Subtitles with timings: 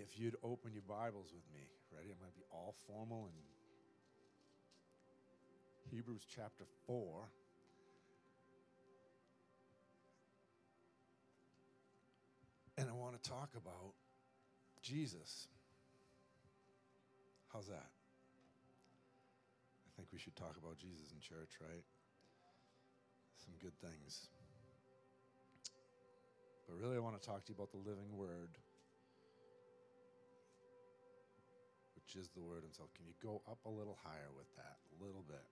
[0.00, 1.60] if you'd open your Bibles with me.
[1.94, 2.08] Ready?
[2.10, 3.34] I'm going to be all formal and
[5.90, 7.28] Hebrews chapter 4.
[12.78, 13.92] And I want to talk about
[14.82, 15.48] Jesus.
[17.52, 17.90] How's that?
[19.84, 21.84] I think we should talk about Jesus in church, right?
[23.44, 24.28] Some good things.
[26.68, 28.56] But really, I want to talk to you about the living word,
[32.16, 32.88] is the word himself.
[32.94, 34.76] Can you go up a little higher with that?
[35.00, 35.44] A little bit.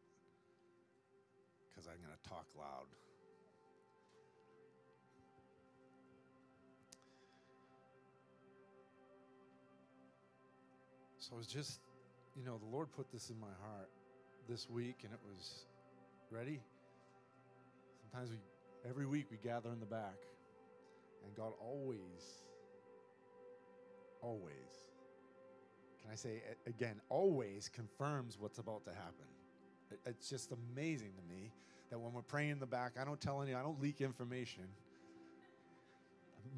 [1.69, 2.87] Because I'm going to talk loud.
[11.19, 11.81] So I was just,
[12.34, 13.91] you know, the Lord put this in my heart
[14.48, 15.67] this week, and it was
[16.31, 16.61] ready.
[18.01, 18.39] Sometimes we,
[18.89, 20.17] every week, we gather in the back,
[21.27, 22.43] and God always,
[24.23, 24.88] always,
[26.09, 29.27] can I say again, always confirms what's about to happen.
[30.06, 31.50] It's just amazing to me
[31.91, 34.65] that when we're praying in the back, I don't tell any, I don't leak information.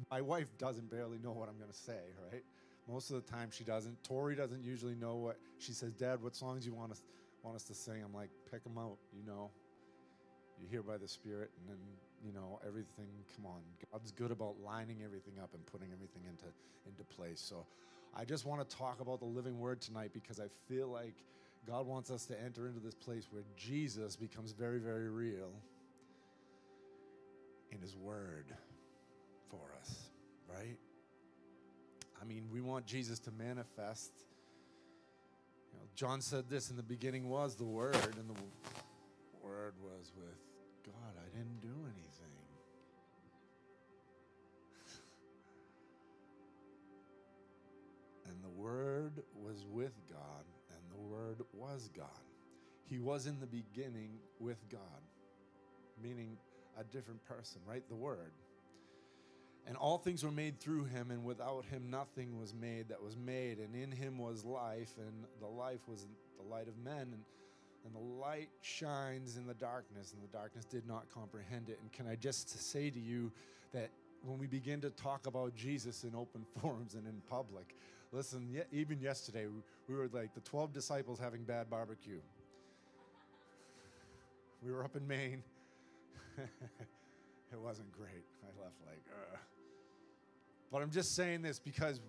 [0.09, 1.99] My wife doesn't barely know what I'm going to say,
[2.31, 2.43] right?
[2.89, 4.01] Most of the time she doesn't.
[4.03, 5.93] Tori doesn't usually know what she says.
[5.93, 7.01] Dad, what songs you want us
[7.43, 8.01] want us to sing?
[8.03, 8.97] I'm like, pick them out.
[9.13, 9.49] You know,
[10.61, 11.77] you hear by the Spirit, and then
[12.25, 13.07] you know everything.
[13.35, 16.45] Come on, God's good about lining everything up and putting everything into
[16.87, 17.39] into place.
[17.39, 17.65] So,
[18.15, 21.15] I just want to talk about the living Word tonight because I feel like
[21.67, 25.51] God wants us to enter into this place where Jesus becomes very, very real
[27.71, 28.53] in His Word
[29.49, 30.09] for us,
[30.49, 30.77] right?
[32.21, 34.11] I mean, we want Jesus to manifest.
[35.71, 38.41] You know, John said this in the beginning was the Word, and the
[39.41, 40.37] Word was with
[40.85, 41.13] God.
[41.17, 42.40] I didn't do anything.
[49.01, 52.05] Word was with God, and the Word was God.
[52.87, 54.79] He was in the beginning with God,
[56.01, 56.37] meaning
[56.79, 57.83] a different person, right?
[57.89, 58.31] The Word.
[59.65, 63.17] And all things were made through him, and without him nothing was made that was
[63.17, 63.57] made.
[63.57, 66.05] And in him was life, and the life was
[66.37, 67.07] the light of men.
[67.13, 67.23] And,
[67.85, 71.79] and the light shines in the darkness, and the darkness did not comprehend it.
[71.81, 73.31] And can I just say to you
[73.73, 73.89] that
[74.23, 77.75] when we begin to talk about Jesus in open forums and in public,
[78.11, 79.45] listen, even yesterday,
[79.87, 82.19] we were like the 12 disciples having bad barbecue.
[84.63, 85.43] We were up in Maine.
[86.37, 88.25] it wasn't great.
[88.43, 89.39] I left like, Ugh.
[90.71, 91.99] But I'm just saying this because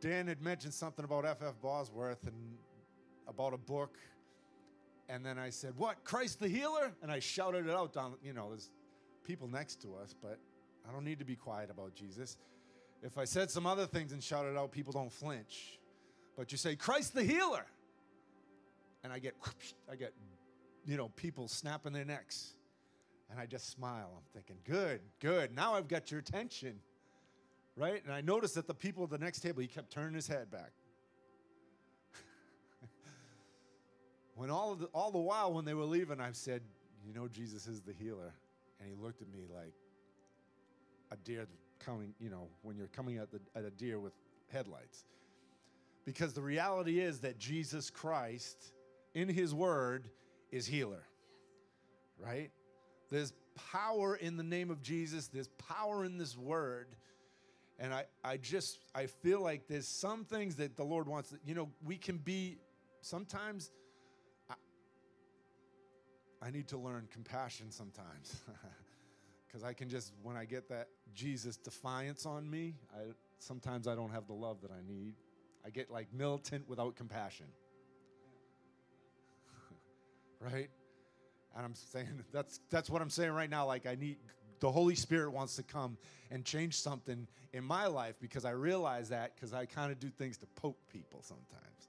[0.00, 1.54] Dan had mentioned something about F.F.
[1.60, 2.58] Bosworth and
[3.26, 3.96] about a book.
[5.08, 6.04] And then I said, What?
[6.04, 6.92] Christ the healer?
[7.02, 8.70] And I shouted it out down, you know, there's
[9.24, 10.38] people next to us, but
[10.88, 12.36] I don't need to be quiet about Jesus.
[13.02, 15.78] If I said some other things and shouted out, people don't flinch.
[16.36, 17.64] But you say, Christ the healer.
[19.04, 19.34] And I get,
[19.90, 20.12] I get,
[20.84, 22.54] you know, people snapping their necks.
[23.30, 24.10] And I just smile.
[24.16, 25.54] I'm thinking, good, good.
[25.54, 26.80] Now I've got your attention.
[27.76, 28.02] Right?
[28.04, 30.50] And I noticed that the people at the next table, he kept turning his head
[30.50, 30.72] back.
[34.34, 36.62] when all, the, all the while, when they were leaving, I said,
[37.06, 38.32] You know, Jesus is the healer.
[38.80, 39.74] And he looked at me like
[41.12, 41.46] a deer
[41.78, 44.12] coming, you know, when you're coming at, the, at a deer with
[44.52, 45.04] headlights.
[46.04, 48.72] Because the reality is that Jesus Christ,
[49.14, 50.08] in his word,
[50.50, 51.04] is healer.
[52.18, 52.50] Right?
[53.10, 53.32] There's
[53.72, 55.28] power in the name of Jesus.
[55.28, 56.96] There's power in this word.
[57.78, 61.34] And I, I just, I feel like there's some things that the Lord wants.
[61.44, 62.58] You know, we can be,
[63.02, 63.70] sometimes,
[64.50, 64.54] I,
[66.42, 68.42] I need to learn compassion sometimes.
[69.48, 73.94] Because I can just, when I get that Jesus defiance on me, I, sometimes I
[73.94, 75.14] don't have the love that I need.
[75.64, 77.46] I get like militant without compassion.
[80.40, 80.68] right?
[81.56, 83.66] And I'm saying that's that's what I'm saying right now.
[83.66, 84.18] Like I need
[84.60, 85.96] the Holy Spirit wants to come
[86.30, 90.10] and change something in my life because I realize that because I kind of do
[90.10, 91.88] things to poke people sometimes.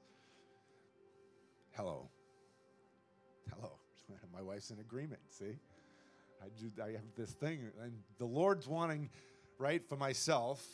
[1.72, 2.10] Hello.
[3.54, 3.80] Hello.
[4.34, 5.58] My wife's in agreement, see?
[6.42, 9.10] I do I have this thing and the Lord's wanting,
[9.58, 10.66] right, for myself.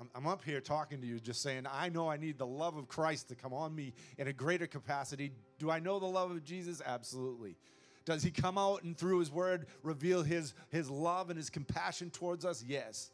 [0.00, 2.76] I'm, I'm up here talking to you, just saying, I know I need the love
[2.76, 5.32] of Christ to come on me in a greater capacity.
[5.58, 6.82] Do I know the love of Jesus?
[6.84, 7.56] Absolutely.
[8.04, 12.10] Does he come out and through his word reveal his, his love and his compassion
[12.10, 12.62] towards us?
[12.66, 13.10] Yes.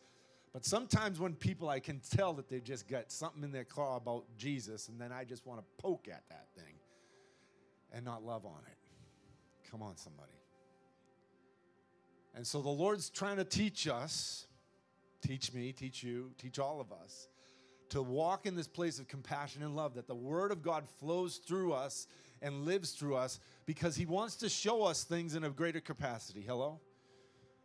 [0.53, 3.97] But sometimes when people, I can tell that they've just got something in their claw
[3.97, 6.75] about Jesus, and then I just want to poke at that thing
[7.93, 9.71] and not love on it.
[9.71, 10.33] Come on, somebody.
[12.35, 14.47] And so the Lord's trying to teach us,
[15.23, 17.29] teach me, teach you, teach all of us,
[17.91, 21.37] to walk in this place of compassion and love, that the Word of God flows
[21.37, 22.07] through us
[22.41, 26.41] and lives through us because He wants to show us things in a greater capacity.
[26.41, 26.81] Hello?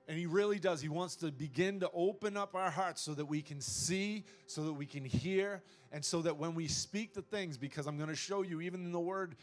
[0.07, 0.81] And He really does.
[0.81, 4.63] He wants to begin to open up our hearts so that we can see, so
[4.63, 8.09] that we can hear, and so that when we speak the things, because I'm going
[8.09, 9.35] to show you, even in the Word,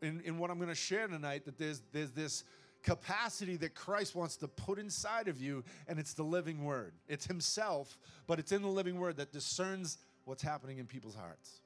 [0.00, 2.44] in, in what I'm going to share tonight, that there's, there's this
[2.82, 6.94] capacity that Christ wants to put inside of you, and it's the living Word.
[7.08, 11.60] It's Himself, but it's in the living Word that discerns what's happening in people's hearts.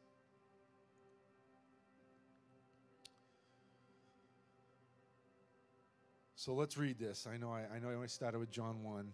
[6.35, 7.27] So let's read this.
[7.33, 9.11] I know I, I know I only started with John 1,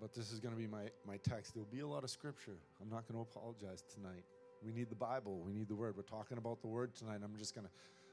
[0.00, 1.52] but this is going to be my, my text.
[1.52, 2.56] There'll be a lot of scripture.
[2.80, 4.24] I'm not going to apologize tonight.
[4.64, 5.42] We need the Bible.
[5.44, 5.94] We need the word.
[5.96, 7.20] We're talking about the word tonight.
[7.22, 7.72] I'm just going to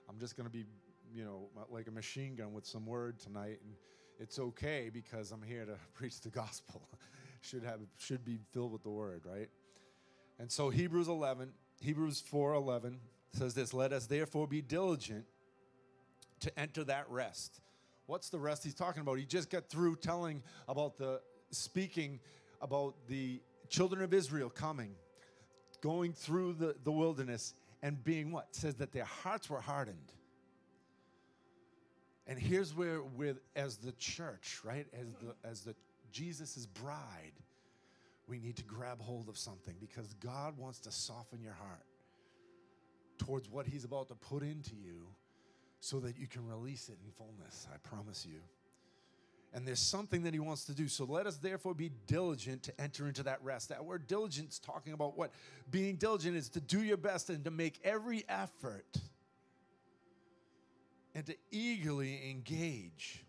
[0.10, 0.66] I'm just going to be,
[1.14, 3.74] you know, like a machine gun with some word tonight and
[4.20, 6.88] it's okay because I'm here to preach the gospel.
[7.42, 9.50] should have should be filled with the word, right?
[10.40, 12.98] And so Hebrews 11, Hebrews 4:11
[13.32, 15.26] says this, "Let us therefore be diligent
[16.42, 17.62] to enter that rest."
[18.08, 19.20] What's the rest he's talking about?
[19.20, 21.22] He just got through telling about the
[21.52, 22.20] speaking
[22.62, 24.96] about the children of Israel coming,
[25.82, 28.48] going through the, the wilderness and being what?
[28.50, 30.12] It says that their hearts were hardened.
[32.30, 34.86] And here's where with as the church, right?
[34.94, 35.76] As the
[36.44, 37.34] as the bride,
[38.28, 41.86] we need to grab hold of something because God wants to soften your heart
[43.18, 45.08] towards what he's about to put into you
[45.80, 47.68] so that you can release it in fullness.
[47.74, 48.42] I promise you.
[49.52, 50.88] And there's something that he wants to do.
[50.88, 53.70] So let us therefore be diligent to enter into that rest.
[53.70, 55.32] That word diligent is talking about what?
[55.72, 59.00] Being diligent is to do your best and to make every effort
[61.20, 63.26] and to eagerly engage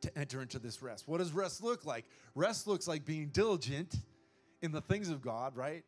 [0.00, 1.08] to enter into this rest.
[1.08, 2.04] What does rest look like?
[2.36, 3.96] Rest looks like being diligent
[4.62, 5.82] in the things of God, right?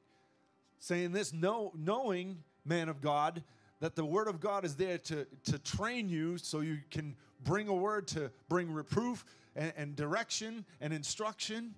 [0.80, 3.44] Saying this, know, knowing, man of God,
[3.78, 7.14] that the word of God is there to, to train you so you can
[7.44, 11.72] bring a word to bring reproof and, and direction and instruction,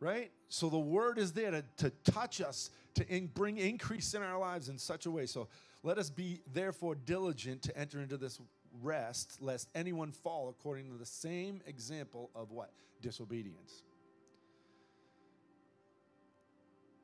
[0.00, 0.30] right?
[0.48, 2.70] So the word is there to, to touch us,
[3.00, 5.26] to in, bring increase in our lives in such a way.
[5.26, 5.48] So
[5.82, 8.40] let us be therefore diligent to enter into this
[8.82, 12.70] rest, lest anyone fall according to the same example of what?
[13.02, 13.82] Disobedience.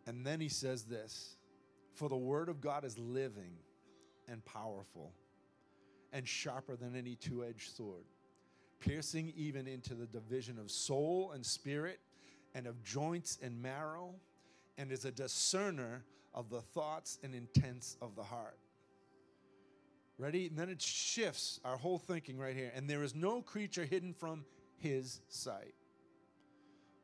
[0.06, 1.36] And then he says this
[1.94, 3.56] For the word of God is living
[4.28, 5.12] and powerful
[6.12, 8.04] and sharper than any two edged sword,
[8.80, 12.00] piercing even into the division of soul and spirit
[12.54, 14.14] and of joints and marrow,
[14.78, 18.58] and is a discerner of the thoughts and intents of the heart.
[20.18, 20.46] Ready?
[20.46, 22.72] And then it shifts our whole thinking right here.
[22.74, 24.44] And there is no creature hidden from
[24.78, 25.74] his sight.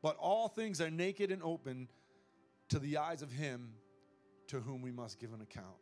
[0.01, 1.87] But all things are naked and open
[2.69, 3.73] to the eyes of him
[4.47, 5.77] to whom we must give an account.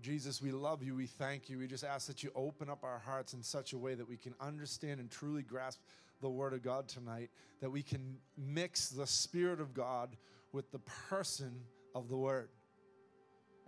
[0.00, 0.94] Jesus, we love you.
[0.94, 1.58] We thank you.
[1.58, 4.16] We just ask that you open up our hearts in such a way that we
[4.16, 5.80] can understand and truly grasp
[6.20, 7.30] the Word of God tonight,
[7.60, 10.16] that we can mix the Spirit of God
[10.52, 11.52] with the person
[11.94, 12.48] of the Word.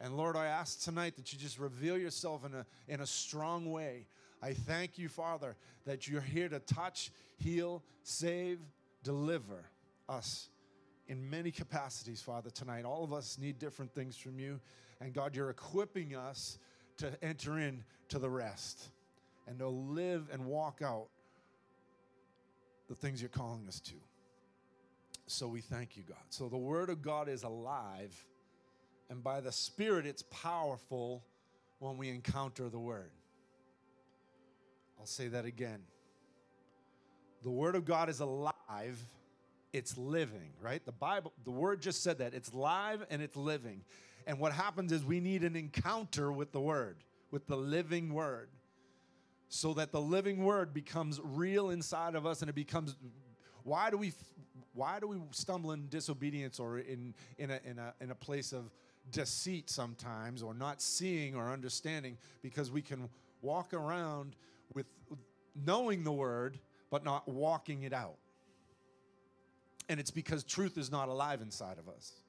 [0.01, 3.71] And Lord, I ask tonight that you just reveal yourself in a, in a strong
[3.71, 4.07] way.
[4.43, 5.57] I thank you, Father,
[5.87, 8.59] that you're here to touch, heal, save,
[9.05, 9.71] deliver
[10.09, 10.49] us
[11.07, 12.85] in many capacities, Father, tonight.
[12.85, 14.61] All of us need different things from you.
[15.01, 16.59] And God, you're equipping us
[16.99, 18.89] to enter in to the rest
[19.47, 21.09] and to live and walk out
[22.93, 23.95] the things you're calling us to.
[25.27, 26.19] So we thank you, God.
[26.29, 28.15] So the Word of God is alive,
[29.09, 31.25] and by the Spirit, it's powerful
[31.79, 33.11] when we encounter the Word.
[35.01, 35.81] I'll say that again.
[37.43, 38.99] The Word of God is alive,
[39.73, 40.85] it's living, right?
[40.85, 42.35] The Bible, the Word just said that.
[42.35, 43.85] It's live and it's living.
[44.27, 46.99] And what happens is we need an encounter with the Word,
[47.31, 48.51] with the living Word,
[49.55, 52.97] so that the living Word becomes real inside of us and it becomes.
[53.65, 54.15] Why do we,
[54.73, 58.55] why do we stumble in disobedience or in, in, a, in, a, in a place
[58.55, 58.71] of
[59.11, 62.17] deceit sometimes or not seeing or understanding?
[62.41, 63.11] Because we can
[63.43, 64.37] walk around
[64.73, 64.87] with
[65.67, 68.17] knowing the Word, but not walking it out.
[69.91, 72.23] And it's because truth is not alive inside of us.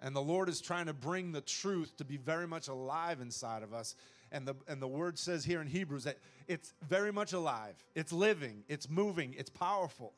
[0.00, 3.62] And the Lord is trying to bring the truth to be very much alive inside
[3.62, 3.96] of us.
[4.32, 6.16] And the, and the word says here in Hebrews that
[6.48, 10.14] it's very much alive, it's living, it's moving, it's powerful.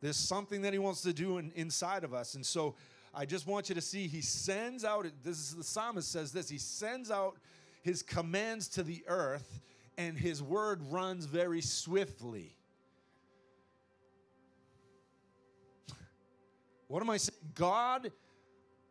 [0.00, 2.34] There's something that He wants to do in, inside of us.
[2.34, 2.74] And so
[3.14, 6.48] I just want you to see He sends out, this is the psalmist says this,
[6.48, 7.36] He sends out
[7.82, 9.60] His commands to the earth,
[9.96, 12.56] and His word runs very swiftly.
[16.88, 17.38] What am I saying?
[17.54, 18.10] God,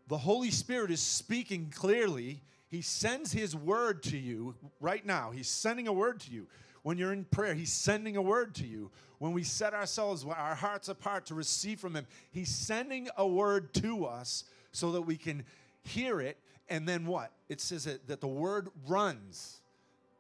[0.07, 2.41] the Holy Spirit is speaking clearly.
[2.69, 5.31] He sends His word to you right now.
[5.31, 6.47] He's sending a word to you.
[6.83, 8.91] When you're in prayer, He's sending a word to you.
[9.19, 13.73] When we set ourselves, our hearts apart to receive from Him, He's sending a word
[13.75, 15.43] to us so that we can
[15.83, 16.37] hear it.
[16.69, 17.31] And then what?
[17.49, 19.61] It says that, the word runs.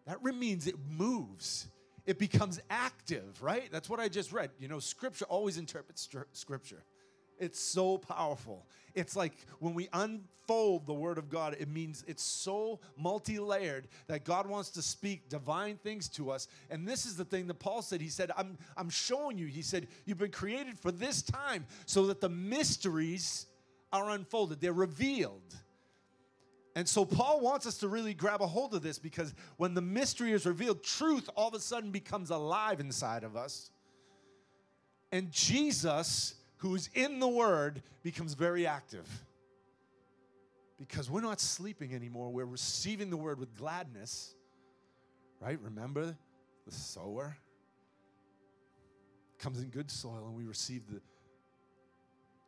[0.05, 1.67] That means it moves.
[2.05, 3.69] It becomes active, right?
[3.69, 4.51] That's what I just read.
[4.59, 6.83] You know, Scripture always interprets Scripture.
[7.37, 8.65] It's so powerful.
[8.97, 13.87] It's like when we unfold the Word of God, it means it's so multi layered
[14.07, 16.47] that God wants to speak divine things to us.
[16.71, 18.01] And this is the thing that Paul said.
[18.01, 19.45] He said, I'm, I'm showing you.
[19.45, 23.45] He said, You've been created for this time so that the mysteries
[23.93, 25.55] are unfolded, they're revealed.
[26.75, 29.81] And so Paul wants us to really grab a hold of this because when the
[29.81, 33.69] mystery is revealed, truth all of a sudden becomes alive inside of us.
[35.11, 39.07] And Jesus who's in the Word becomes very active.
[40.79, 42.29] Because we're not sleeping anymore.
[42.29, 44.35] We're receiving the Word with gladness.
[45.39, 45.59] Right?
[45.61, 46.15] Remember
[46.65, 47.37] the sower
[49.39, 51.01] comes in good soil and we receive the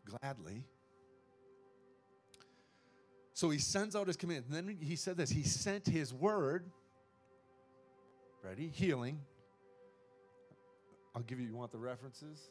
[0.05, 0.63] gladly.
[3.33, 4.45] So he sends out his command.
[4.49, 6.65] And then he said this He sent his word,
[8.43, 8.67] ready?
[8.67, 9.19] Healing.
[11.15, 12.49] I'll give you, you want the references?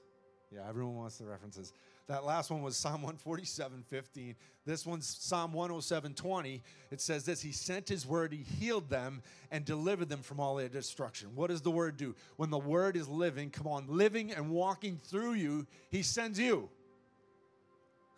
[0.55, 1.75] Yeah, everyone wants the references.
[2.07, 4.35] That last one was Psalm 147, 15.
[4.65, 6.63] This one's Psalm 107, 20.
[6.91, 10.57] It says this He sent His word, He healed them and delivered them from all
[10.57, 11.29] their destruction.
[11.35, 12.15] What does the word do?
[12.37, 16.71] When the word is living, come on, living and walking through you, He sends you.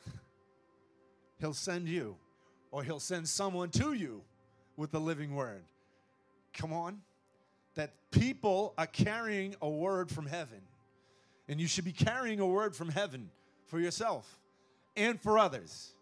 [1.41, 2.15] he'll send you,
[2.71, 4.23] or He'll send someone to you
[4.77, 5.65] with the living word.
[6.55, 7.01] Come on.
[7.75, 10.61] That people are carrying a word from heaven
[11.51, 13.29] and you should be carrying a word from heaven
[13.67, 14.39] for yourself
[14.97, 15.95] and for others.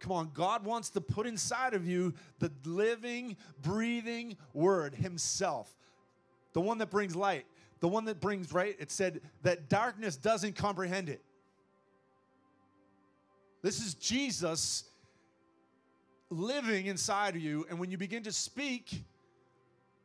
[0.00, 5.70] Come on, God wants to put inside of you the living, breathing word Himself,
[6.54, 7.44] the one that brings light,
[7.80, 8.76] the one that brings, right?
[8.78, 11.20] It said that darkness doesn't comprehend it.
[13.60, 14.84] This is Jesus
[16.30, 17.66] living inside of you.
[17.68, 19.04] And when you begin to speak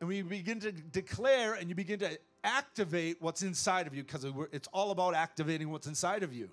[0.00, 4.04] and when you begin to declare and you begin to activate what's inside of you
[4.04, 6.50] because it's all about activating what's inside of you.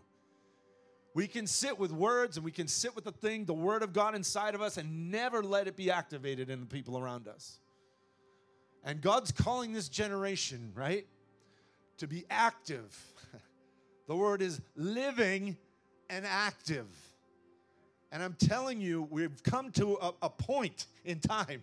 [1.13, 3.91] We can sit with words and we can sit with the thing, the word of
[3.91, 7.59] God inside of us, and never let it be activated in the people around us.
[8.83, 11.05] And God's calling this generation, right,
[11.97, 12.97] to be active.
[14.07, 15.57] the word is living
[16.09, 16.87] and active.
[18.11, 21.61] And I'm telling you, we've come to a, a point in time.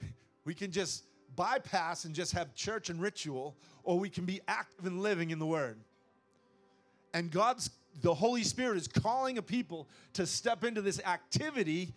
[0.44, 1.02] We can just
[1.36, 5.38] bypass and just have church and ritual, or we can be active and living in
[5.38, 5.78] the Word.
[7.14, 7.70] And God's,
[8.02, 11.94] the Holy Spirit is calling a people to step into this activity,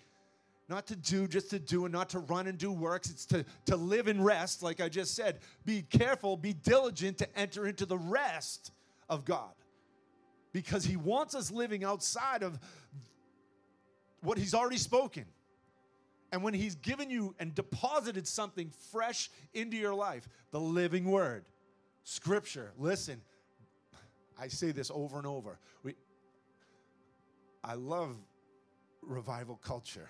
[0.67, 3.09] not to do just to do and not to run and do works.
[3.09, 5.39] It's to, to live and rest, like I just said.
[5.65, 8.71] Be careful, be diligent to enter into the rest
[9.09, 9.51] of God.
[10.53, 12.59] Because He wants us living outside of
[14.21, 15.25] what He's already spoken.
[16.31, 21.45] And when He's given you and deposited something fresh into your life, the living word,
[22.03, 23.21] scripture, listen,
[24.39, 25.59] I say this over and over.
[25.83, 25.95] We,
[27.63, 28.15] I love
[29.01, 30.09] revival culture,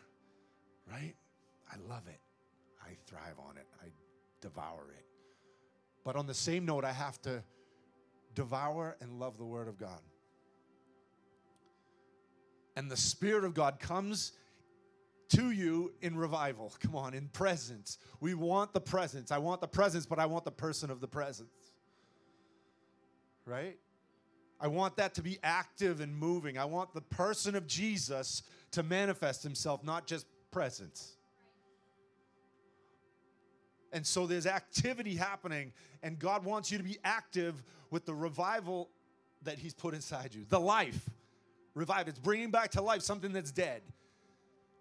[0.92, 1.16] right?
[1.72, 2.20] I love it.
[2.82, 3.68] I thrive on it.
[3.82, 3.88] I
[4.42, 5.06] devour it.
[6.04, 7.44] But on the same note, I have to
[8.36, 10.00] devour and love the Word of God.
[12.76, 14.32] And the Spirit of God comes
[15.30, 16.74] to you in revival.
[16.80, 17.98] Come on, in presence.
[18.20, 19.32] We want the presence.
[19.32, 21.74] I want the presence, but I want the person of the presence.
[23.46, 23.78] Right?
[24.60, 26.58] I want that to be active and moving.
[26.58, 31.16] I want the person of Jesus to manifest himself, not just presence.
[33.92, 35.72] And so there's activity happening,
[36.04, 38.90] and God wants you to be active with the revival
[39.44, 40.46] that He's put inside you.
[40.48, 41.10] The life,
[41.74, 42.08] revive.
[42.08, 43.82] It's bringing back to life something that's dead.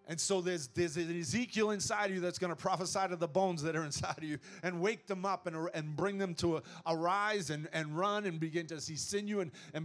[0.08, 3.28] And so there's, there's an Ezekiel inside of you that's going to prophesy to the
[3.28, 6.62] bones that are inside of you and wake them up and, and bring them to
[6.86, 9.84] arise and, and run and begin to see sinew and, and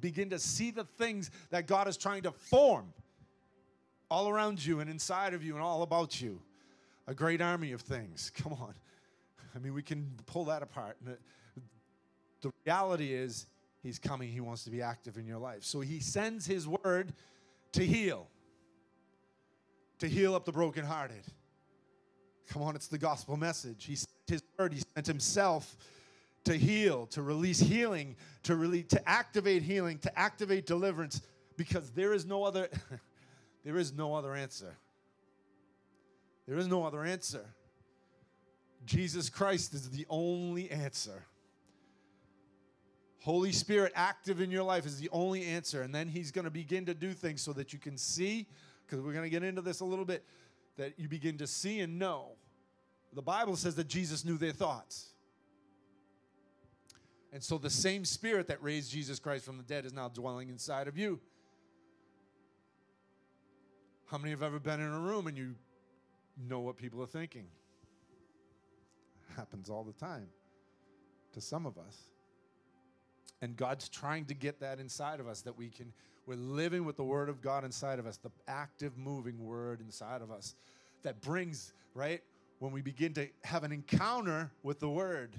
[0.00, 2.92] begin to see the things that God is trying to form
[4.10, 6.38] all around you and inside of you and all about you.
[7.06, 8.30] A great army of things.
[8.36, 8.74] Come on.
[9.56, 10.98] I mean, we can pull that apart.
[12.42, 13.46] The reality is,
[13.82, 14.28] He's coming.
[14.28, 15.64] He wants to be active in your life.
[15.64, 17.14] So He sends His word
[17.72, 18.28] to heal
[20.02, 21.22] to heal up the brokenhearted.
[22.48, 23.84] Come on, it's the gospel message.
[23.84, 25.76] He sent his word, he sent himself
[26.42, 31.22] to heal, to release healing, to really to activate healing, to activate deliverance
[31.56, 32.68] because there is no other
[33.64, 34.76] there is no other answer.
[36.48, 37.46] There is no other answer.
[38.84, 41.22] Jesus Christ is the only answer.
[43.20, 45.82] Holy Spirit active in your life is the only answer.
[45.82, 48.48] And then He's going to begin to do things so that you can see,
[48.92, 50.22] because we're going to get into this a little bit,
[50.76, 52.32] that you begin to see and know.
[53.14, 55.14] The Bible says that Jesus knew their thoughts.
[57.32, 60.50] And so the same Spirit that raised Jesus Christ from the dead is now dwelling
[60.50, 61.20] inside of you.
[64.10, 65.54] How many have ever been in a room and you
[66.36, 67.46] know what people are thinking?
[69.36, 70.26] Happens all the time
[71.32, 71.96] to some of us.
[73.40, 75.94] And God's trying to get that inside of us that we can,
[76.26, 80.22] we're living with the Word of God inside of us, the active, moving Word inside
[80.22, 80.54] of us
[81.02, 82.22] that brings, right?
[82.58, 85.36] When we begin to have an encounter with the Word,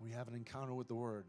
[0.00, 1.24] we have an encounter with the Word,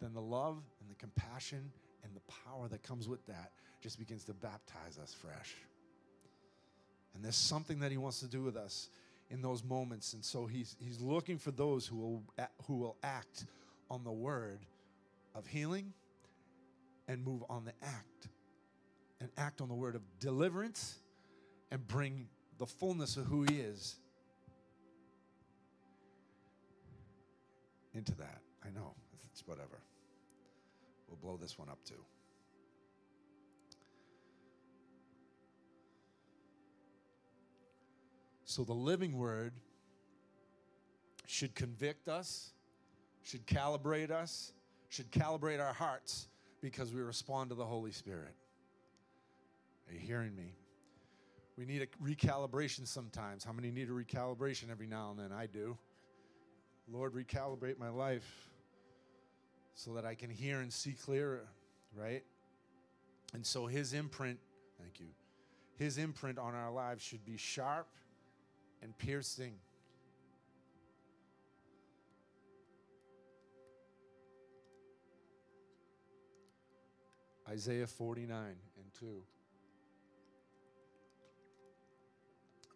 [0.00, 1.72] then the love and the compassion
[2.04, 5.54] and the power that comes with that just begins to baptize us fresh.
[7.14, 8.90] And there's something that He wants to do with us
[9.30, 10.14] in those moments.
[10.14, 12.22] And so he's, he's looking for those who will,
[12.66, 13.44] who will act
[13.90, 14.60] on the word
[15.34, 15.92] of healing
[17.06, 18.28] and move on the act
[19.20, 20.98] and act on the word of deliverance
[21.70, 22.28] and bring
[22.58, 23.96] the fullness of who he is
[27.94, 28.40] into that.
[28.64, 28.94] I know,
[29.30, 29.80] it's whatever.
[31.08, 32.04] We'll blow this one up too.
[38.44, 39.52] So the living word
[41.26, 42.52] should convict us,
[43.28, 44.54] should calibrate us,
[44.88, 46.28] should calibrate our hearts
[46.62, 48.34] because we respond to the Holy Spirit.
[49.86, 50.54] Are you hearing me?
[51.58, 53.44] We need a recalibration sometimes.
[53.44, 55.30] How many need a recalibration every now and then?
[55.36, 55.76] I do.
[56.90, 58.48] Lord, recalibrate my life
[59.74, 61.46] so that I can hear and see clearer,
[61.94, 62.24] right?
[63.34, 64.38] And so his imprint,
[64.80, 65.08] thank you,
[65.76, 67.88] his imprint on our lives should be sharp
[68.82, 69.52] and piercing.
[77.48, 79.06] Isaiah 49 and 2.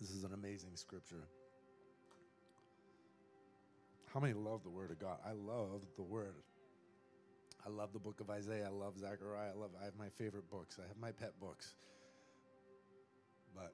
[0.01, 1.29] This is an amazing scripture.
[4.13, 5.19] How many love the Word of God?
[5.27, 6.43] I love the Word.
[7.67, 8.67] I love the book of Isaiah.
[8.67, 9.51] I love Zechariah.
[9.55, 9.71] I love.
[9.81, 10.79] I have my favorite books.
[10.83, 11.75] I have my pet books.
[13.55, 13.73] But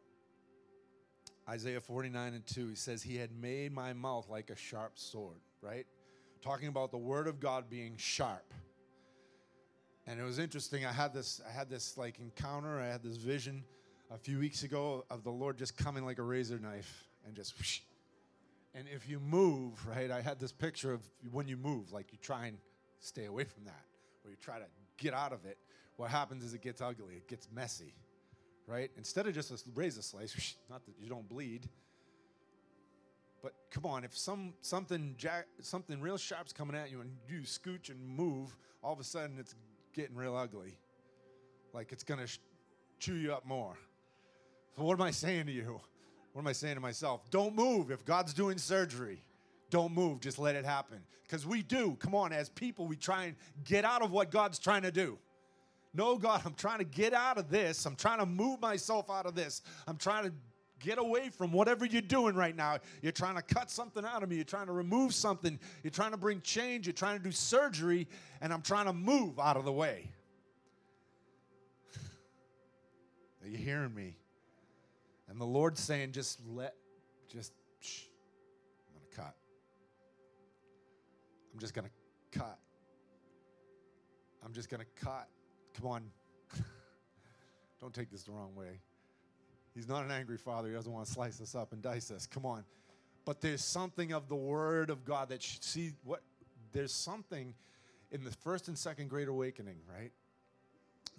[1.49, 5.41] Isaiah 49 and 2, he says, He had made my mouth like a sharp sword,
[5.63, 5.87] right?
[6.43, 8.53] Talking about the word of God being sharp.
[10.09, 10.87] And it was interesting.
[10.87, 13.63] I had this, I had this like encounter, I had this vision
[14.11, 17.57] a few weeks ago of the Lord just coming like a razor knife and just
[17.59, 17.81] whoosh.
[18.75, 22.19] and if you move, right, I had this picture of when you move, like you
[22.23, 22.57] try and
[23.01, 23.85] stay away from that,
[24.25, 24.65] or you try to
[24.97, 25.59] get out of it.
[25.97, 27.95] What happens is it gets ugly, it gets messy
[28.69, 28.91] right?
[28.97, 31.69] Instead of just a razor slice, not that you don't bleed.
[33.43, 37.41] But come on, if some something jack, something real sharp's coming at you and you
[37.41, 39.55] scooch and move, all of a sudden it's
[39.95, 40.77] getting real ugly.
[41.73, 42.39] Like it's gonna sh-
[42.99, 43.77] chew you up more.
[44.77, 45.81] So what am I saying to you?
[46.33, 47.29] What am I saying to myself?
[47.31, 49.23] Don't move if God's doing surgery.
[49.71, 50.99] Don't move, just let it happen.
[51.25, 54.59] Because we do, come on, as people, we try and get out of what God's
[54.59, 55.19] trying to do.
[55.93, 57.85] No, God, I'm trying to get out of this.
[57.85, 59.63] I'm trying to move myself out of this.
[59.87, 60.33] I'm trying to
[60.81, 62.79] get away from whatever you're doing right now.
[63.03, 64.37] You're trying to cut something out of me.
[64.37, 65.59] You're trying to remove something.
[65.83, 66.87] You're trying to bring change.
[66.87, 68.07] You're trying to do surgery,
[68.41, 70.11] and I'm trying to move out of the way.
[73.43, 74.17] Are you hearing me?
[75.29, 76.75] And the Lord's saying, just let,
[77.31, 78.05] just, shh,
[78.89, 79.35] I'm going to cut.
[81.53, 82.59] I'm just going to cut.
[84.45, 85.29] I'm just going to cut.
[85.75, 86.11] Come on.
[87.81, 88.81] Don't take this the wrong way.
[89.79, 90.67] He's not an angry father.
[90.67, 92.27] He doesn't want to slice us up and dice us.
[92.27, 92.65] Come on.
[93.25, 96.21] But there's something of the word of God that should see what
[96.73, 97.55] there's something
[98.11, 100.11] in the first and second great awakening, right?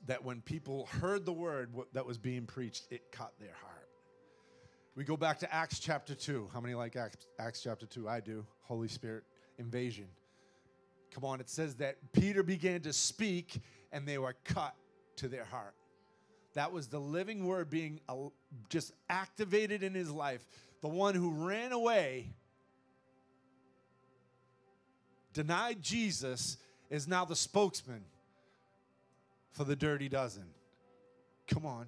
[0.07, 3.87] That when people heard the word that was being preached, it caught their heart.
[4.93, 6.49] We go back to Acts chapter 2.
[6.53, 8.09] How many like Acts, Acts chapter 2?
[8.09, 8.45] I do.
[8.63, 9.23] Holy Spirit
[9.57, 10.07] invasion.
[11.11, 13.61] Come on, it says that Peter began to speak
[13.93, 14.75] and they were cut
[15.15, 15.75] to their heart.
[16.53, 18.15] That was the living word being uh,
[18.69, 20.45] just activated in his life.
[20.81, 22.29] The one who ran away,
[25.33, 26.57] denied Jesus,
[26.89, 28.03] is now the spokesman
[29.51, 30.45] for the dirty dozen.
[31.47, 31.87] Come on.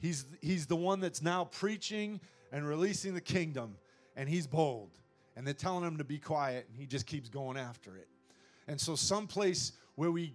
[0.00, 2.20] He's, he's the one that's now preaching
[2.52, 3.76] and releasing the kingdom,
[4.16, 4.90] and he's bold.
[5.36, 8.06] And they're telling him to be quiet, and he just keeps going after it.
[8.68, 10.34] And so, someplace where we,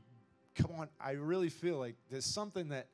[0.59, 2.87] come on, I really feel like there's something that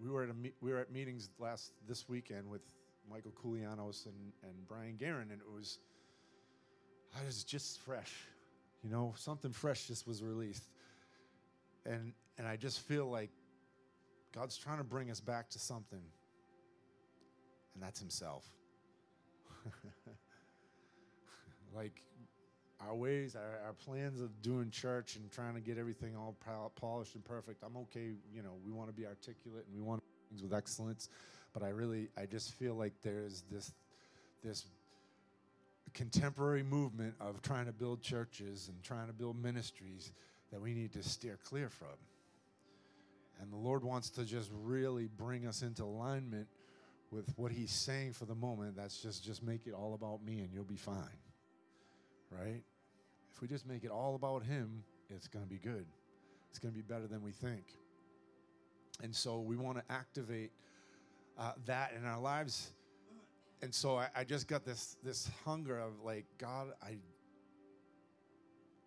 [0.00, 2.62] we were at a we were at meetings last this weekend with
[3.10, 5.78] Michael Koulianos and, and Brian Guerin, and it was
[7.18, 8.12] I was just fresh,
[8.82, 10.64] you know, something fresh just was released,
[11.86, 13.30] and and I just feel like
[14.34, 16.02] God's trying to bring us back to something,
[17.74, 18.44] and that's Himself.
[21.74, 22.02] like
[22.86, 26.36] our ways, our, our plans of doing church and trying to get everything all
[26.76, 27.62] polished and perfect.
[27.64, 31.08] I'm okay, you know, we want to be articulate and we want things with excellence,
[31.52, 33.72] but I really, I just feel like there's this,
[34.42, 34.66] this
[35.92, 40.12] contemporary movement of trying to build churches and trying to build ministries
[40.50, 41.88] that we need to steer clear from.
[43.40, 46.46] And the Lord wants to just really bring us into alignment
[47.10, 48.76] with what He's saying for the moment.
[48.76, 51.18] That's just just make it all about me, and you'll be fine,
[52.30, 52.62] right?
[53.34, 55.86] If we just make it all about Him, it's going to be good.
[56.50, 57.64] It's going to be better than we think.
[59.02, 60.52] And so we want to activate
[61.36, 62.72] uh, that in our lives.
[63.60, 66.96] And so I, I just got this this hunger of like God, I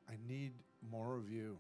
[0.10, 0.53] I need
[0.89, 1.57] more of you.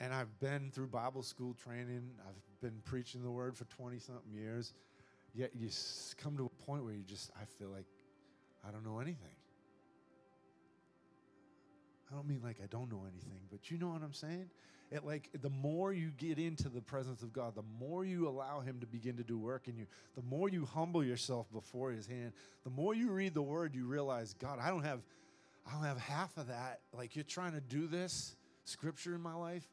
[0.00, 2.10] And I've been through Bible school training.
[2.28, 4.74] I've been preaching the word for 20 something years.
[5.34, 5.68] Yet you
[6.16, 7.86] come to a point where you just, I feel like
[8.66, 9.34] I don't know anything.
[12.14, 14.48] I don't mean like I don't know anything, but you know what I'm saying?
[14.92, 18.60] It like the more you get into the presence of God, the more you allow
[18.60, 22.06] Him to begin to do work in you, the more you humble yourself before His
[22.06, 25.00] hand, the more you read the Word, you realize, God, I don't have,
[25.66, 26.80] I don't have half of that.
[26.96, 29.66] Like you're trying to do this scripture in my life,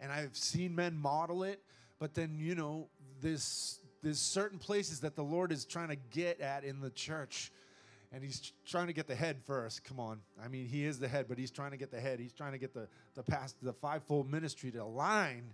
[0.00, 1.60] and I've seen men model it,
[2.00, 2.88] but then you know
[3.20, 7.52] there's there's certain places that the Lord is trying to get at in the church
[8.14, 9.82] and he's trying to get the head first.
[9.82, 10.20] Come on.
[10.42, 12.20] I mean, he is the head, but he's trying to get the head.
[12.20, 15.52] He's trying to get the the past the fivefold ministry to align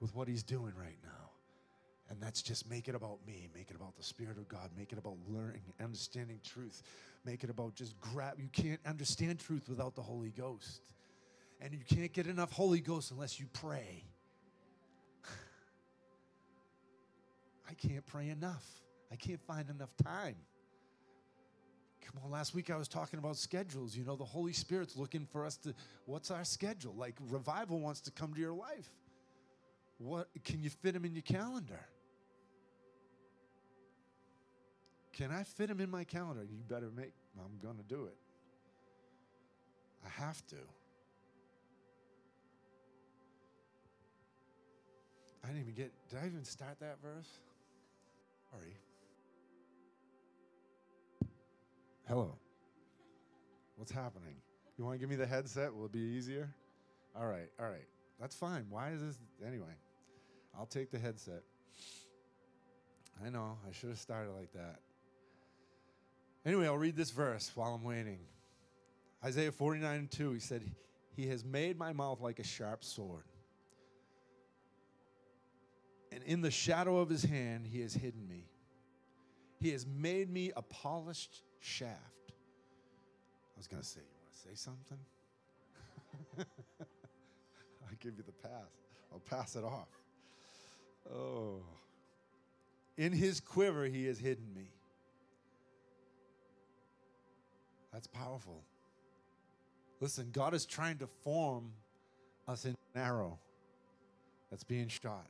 [0.00, 1.10] with what he's doing right now.
[2.08, 4.92] And that's just make it about me, make it about the Spirit of God, make
[4.92, 6.82] it about learning, understanding truth,
[7.24, 8.34] make it about just grab.
[8.38, 10.80] You can't understand truth without the Holy Ghost.
[11.60, 14.04] And you can't get enough Holy Ghost unless you pray.
[17.68, 18.64] I can't pray enough.
[19.12, 20.36] I can't find enough time.
[22.00, 23.96] Come on, last week I was talking about schedules.
[23.96, 25.74] You know, the Holy Spirit's looking for us to,
[26.06, 26.94] what's our schedule?
[26.96, 28.88] Like, revival wants to come to your life.
[29.98, 31.86] What can you fit him in your calendar?
[35.12, 36.42] Can I fit him in my calendar?
[36.42, 38.16] You better make, I'm going to do it.
[40.04, 40.56] I have to.
[45.44, 47.28] I didn't even get, did I even start that verse?
[48.50, 48.76] Sorry.
[52.10, 52.34] Hello.
[53.76, 54.34] What's happening?
[54.76, 55.72] You want to give me the headset?
[55.72, 56.52] Will it be easier?
[57.16, 57.86] All right, all right.
[58.18, 58.66] That's fine.
[58.68, 59.16] Why is this?
[59.46, 59.76] Anyway,
[60.58, 61.44] I'll take the headset.
[63.24, 64.80] I know, I should have started like that.
[66.44, 68.18] Anyway, I'll read this verse while I'm waiting.
[69.24, 70.68] Isaiah 49 and 2, he said,
[71.14, 73.22] He has made my mouth like a sharp sword.
[76.10, 78.48] And in the shadow of his hand, he has hidden me.
[79.60, 81.96] He has made me a polished shaft.
[82.28, 84.98] I was going to say, You want to say something?
[87.90, 88.70] I give you the pass.
[89.12, 89.88] I'll pass it off.
[91.12, 91.60] Oh.
[92.96, 94.70] In his quiver, he has hidden me.
[97.92, 98.62] That's powerful.
[100.00, 101.72] Listen, God is trying to form
[102.46, 103.38] us in an arrow
[104.50, 105.26] that's being shot.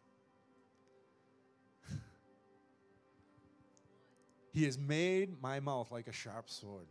[4.61, 6.87] He has made my mouth like a sharp sword.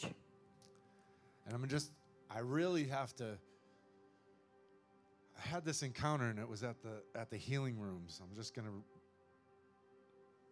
[0.00, 1.90] And I'm just,
[2.30, 3.36] I really have to.
[5.36, 8.20] I had this encounter, and it was at the at the healing rooms.
[8.22, 8.70] I'm just gonna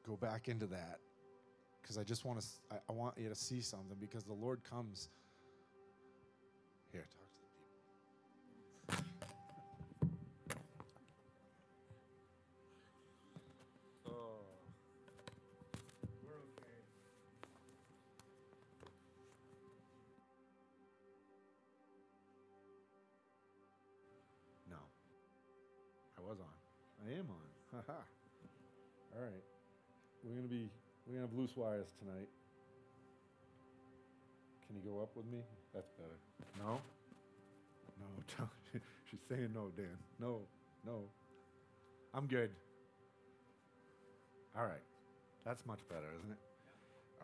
[0.05, 0.99] go back into that
[1.81, 2.47] because I just want to.
[2.73, 5.11] I, I want you to see something because the Lord comes.
[6.91, 7.22] Here, talk
[31.23, 32.29] have loose wires tonight.
[34.67, 35.39] Can you go up with me?
[35.75, 36.19] That's better.
[36.59, 36.81] No?
[38.01, 38.07] No,
[38.39, 38.83] don't.
[39.11, 39.97] She's saying no, Dan.
[40.19, 40.41] No,
[40.87, 41.05] no.
[42.15, 42.51] I'm good.
[44.57, 44.83] All right.
[45.45, 46.39] That's much better, isn't it?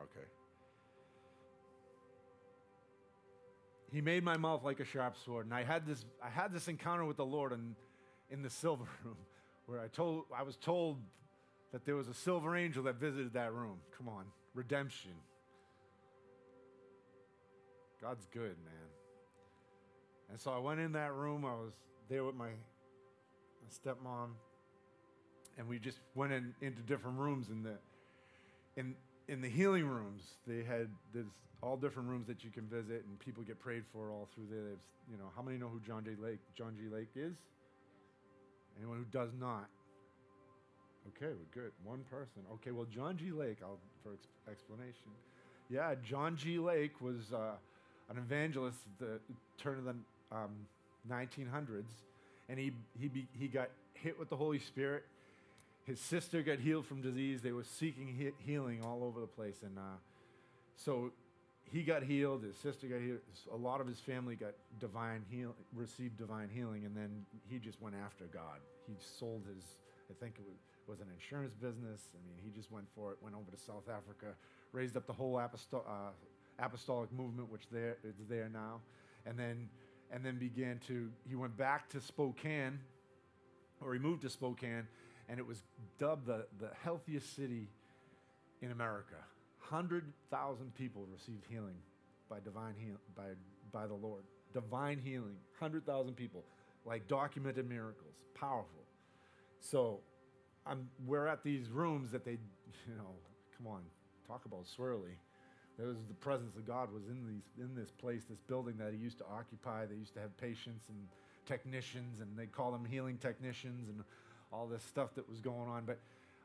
[0.03, 0.27] Okay.
[3.93, 6.69] He made my mouth like a sharp sword, and I had this I had this
[6.69, 7.75] encounter with the Lord in,
[8.31, 9.17] in the silver room,
[9.67, 10.99] where I told I was told
[11.73, 13.79] that there was a silver angel that visited that room.
[13.97, 15.13] Come on, redemption.
[18.01, 18.89] God's good, man.
[20.31, 21.45] And so I went in that room.
[21.45, 21.73] I was
[22.09, 24.31] there with my, my stepmom,
[25.57, 27.49] and we just went in, into different rooms.
[27.49, 27.75] In the
[28.77, 28.95] in
[29.27, 31.27] in the healing rooms, they had there's
[31.63, 34.77] all different rooms that you can visit, and people get prayed for all through there.
[35.11, 36.11] You know, how many know who John J.
[36.23, 36.95] Lake John G.
[36.95, 37.35] Lake is?
[38.79, 39.69] Anyone who does not?
[41.17, 41.73] Okay, well, good.
[41.85, 42.43] One person.
[42.55, 43.31] Okay, well, John G.
[43.31, 45.11] Lake, I'll, for ex- explanation.
[45.71, 46.59] Yeah, John G.
[46.59, 47.53] Lake was uh,
[48.11, 49.21] an evangelist at the
[49.63, 49.95] turn of the
[50.33, 50.51] um,
[51.11, 51.85] 1900s,
[52.49, 55.05] and he, he, be, he got hit with the Holy Spirit.
[55.85, 57.41] His sister got healed from disease.
[57.41, 59.57] They were seeking he- healing all over the place.
[59.63, 59.97] And uh,
[60.77, 61.11] so
[61.73, 62.43] he got healed.
[62.45, 63.21] His sister got healed.
[63.53, 67.81] A lot of his family got divine heal, received divine healing, and then he just
[67.81, 68.59] went after God.
[68.87, 69.65] He sold his,
[70.11, 70.57] I think it was,
[70.89, 72.09] was an insurance business.
[72.15, 73.19] I mean, he just went for it.
[73.21, 74.35] Went over to South Africa,
[74.73, 78.81] raised up the whole apostol, uh, apostolic movement, which there is there now,
[79.27, 79.69] and then
[80.11, 81.11] and then began to.
[81.29, 82.81] He went back to Spokane,
[83.81, 84.87] or he moved to Spokane,
[85.29, 85.63] and it was
[85.99, 87.69] dubbed the the healthiest city
[88.63, 89.17] in America.
[89.59, 91.77] Hundred thousand people received healing
[92.31, 93.29] by divine heal by
[93.73, 94.23] by the Lord.
[94.55, 95.37] Divine healing.
[95.61, 96.45] Hundred thousand people,
[96.87, 98.85] like documented miracles, powerful.
[99.61, 100.01] So,
[100.69, 102.33] I'm we're at these rooms that they,
[102.87, 103.15] you know,
[103.57, 103.81] come on,
[104.27, 105.17] talk about swirly.
[105.79, 108.93] There was the presence of God was in these in this place, this building that
[108.93, 109.87] he used to occupy.
[109.87, 110.99] They used to have patients and
[111.47, 114.03] technicians, and they call them healing technicians, and
[114.53, 115.85] all this stuff that was going on.
[115.85, 115.99] But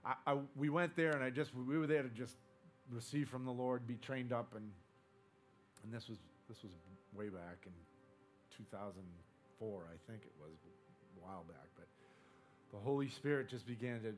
[0.06, 2.36] I, I, we went there, and I just we were there to just
[2.92, 4.70] receive from the Lord, be trained up, and
[5.84, 6.72] and this was this was
[7.16, 7.74] way back in
[8.58, 10.58] 2004, I think it was
[11.18, 11.70] a while back.
[11.76, 11.88] But
[12.74, 14.14] the Holy Spirit just began to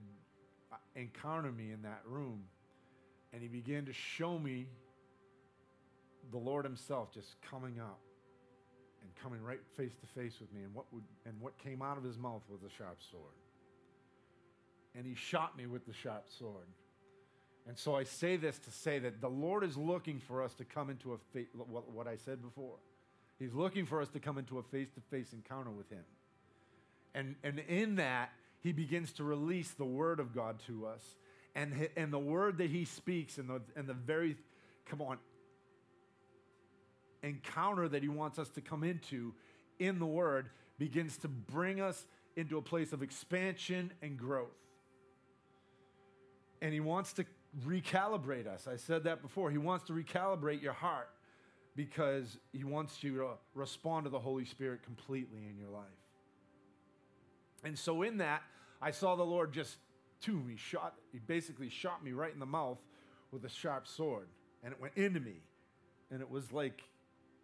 [0.99, 2.41] encounter me in that room,
[3.33, 4.65] and He began to show me
[6.31, 7.99] the Lord Himself just coming up
[9.01, 11.97] and coming right face to face with me, and what would and what came out
[11.97, 13.35] of His mouth was a sharp sword.
[14.95, 16.67] And He shot me with the sharp sword.
[17.67, 20.63] And so I say this to say that the Lord is looking for us to
[20.63, 22.75] come into a fa- what, I said before.
[23.39, 26.03] He's looking for us to come into a face-to-face encounter with Him.
[27.15, 28.29] And, and in that,
[28.65, 31.03] He begins to release the Word of God to us.
[31.53, 34.37] And, and the Word that He speaks and the, and the very,
[34.87, 35.19] come on,
[37.21, 39.35] encounter that He wants us to come into
[39.77, 40.49] in the Word
[40.79, 44.47] begins to bring us into a place of expansion and growth.
[46.59, 47.25] And He wants to
[47.67, 48.67] recalibrate us.
[48.67, 49.51] I said that before.
[49.51, 51.09] He wants to recalibrate your heart
[51.75, 55.85] because He wants you to respond to the Holy Spirit completely in your life.
[57.63, 58.41] And so, in that,
[58.85, 59.77] I saw the Lord just
[60.21, 62.77] to me, shot, He basically shot me right in the mouth
[63.31, 64.27] with a sharp sword,
[64.63, 65.41] and it went into me.
[66.11, 66.83] And it was like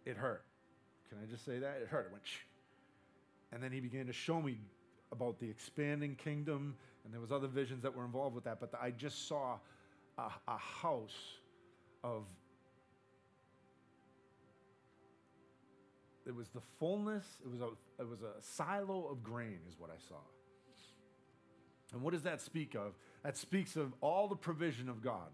[0.06, 0.44] it hurt.
[1.08, 1.80] Can I just say that?
[1.82, 2.06] It hurt.
[2.06, 2.38] It went, Shh.
[3.52, 4.60] and then He began to show me
[5.10, 8.60] about the expanding kingdom, and there was other visions that were involved with that.
[8.60, 9.58] But I just saw
[10.18, 11.38] a, a house
[12.04, 12.22] of
[16.24, 17.68] it was the fullness it was a
[18.00, 20.16] it was a silo of grain is what i saw
[21.92, 25.30] and what does that speak of that speaks of all the provision of god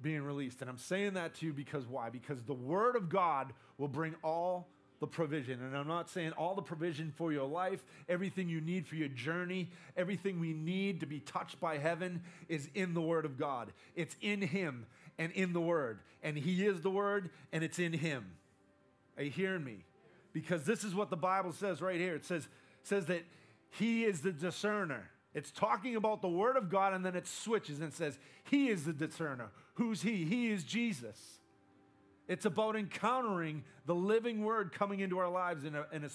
[0.00, 3.52] being released and i'm saying that to you because why because the word of god
[3.78, 4.68] will bring all
[5.02, 5.60] the provision.
[5.60, 9.08] And I'm not saying all the provision for your life, everything you need for your
[9.08, 13.72] journey, everything we need to be touched by heaven is in the Word of God.
[13.96, 14.86] It's in Him
[15.18, 15.98] and in the Word.
[16.22, 18.26] And He is the Word and it's in Him.
[19.16, 19.84] Are you hearing me?
[20.32, 22.14] Because this is what the Bible says right here.
[22.14, 22.46] It says,
[22.84, 23.24] says that
[23.72, 25.10] He is the discerner.
[25.34, 28.84] It's talking about the Word of God and then it switches and says, He is
[28.84, 29.50] the discerner.
[29.74, 30.24] Who's He?
[30.24, 31.40] He is Jesus.
[32.28, 36.08] It's about encountering the living word coming into our lives in a, in a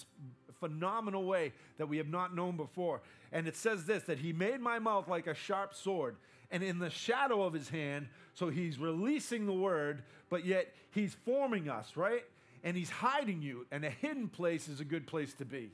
[0.60, 3.02] phenomenal way that we have not known before.
[3.32, 6.15] And it says this that he made my mouth like a sharp sword,
[6.50, 11.15] and in the shadow of his hand, so he's releasing the word, but yet he's
[11.26, 12.24] forming us, right?
[12.63, 15.72] And he's hiding you, and a hidden place is a good place to be.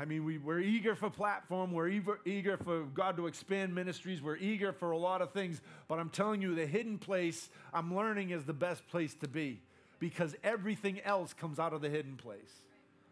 [0.00, 1.72] I mean, we, we're eager for platform.
[1.72, 4.22] We're eager, eager for God to expand ministries.
[4.22, 5.60] We're eager for a lot of things.
[5.88, 9.60] But I'm telling you, the hidden place I'm learning is the best place to be
[9.98, 12.50] because everything else comes out of the hidden place.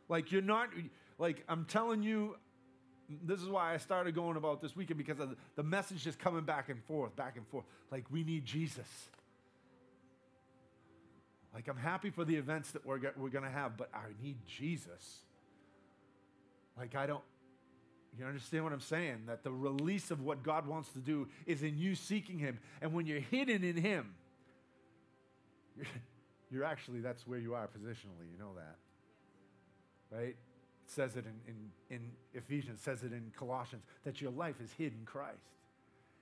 [0.09, 0.70] Like, you're not,
[1.18, 2.37] like, I'm telling you,
[3.22, 6.44] this is why I started going about this weekend because the, the message just coming
[6.44, 7.66] back and forth, back and forth.
[7.92, 8.88] Like, we need Jesus.
[11.53, 14.38] Like, I'm happy for the events that we're, we're going to have, but I need
[14.46, 15.18] Jesus.
[16.79, 17.23] Like, I don't,
[18.19, 19.25] you understand what I'm saying?
[19.27, 22.59] That the release of what God wants to do is in you seeking Him.
[22.81, 24.14] And when you're hidden in Him,
[25.77, 25.87] you're,
[26.51, 28.31] you're actually, that's where you are positionally.
[28.33, 30.17] You know that.
[30.17, 30.29] Right?
[30.29, 30.37] It
[30.87, 35.03] says it in, in, in Ephesians, says it in Colossians, that your life is hidden
[35.05, 35.37] Christ.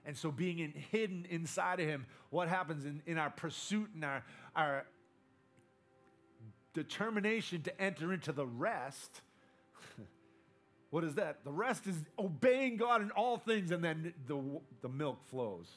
[0.04, 4.04] And so being in, hidden inside of Him, what happens in, in our pursuit and
[4.04, 4.86] our, our
[6.74, 9.22] determination to enter into the rest
[10.90, 11.44] what is that?
[11.44, 14.40] The rest is obeying God in all things, and then the,
[14.82, 15.68] the milk flows.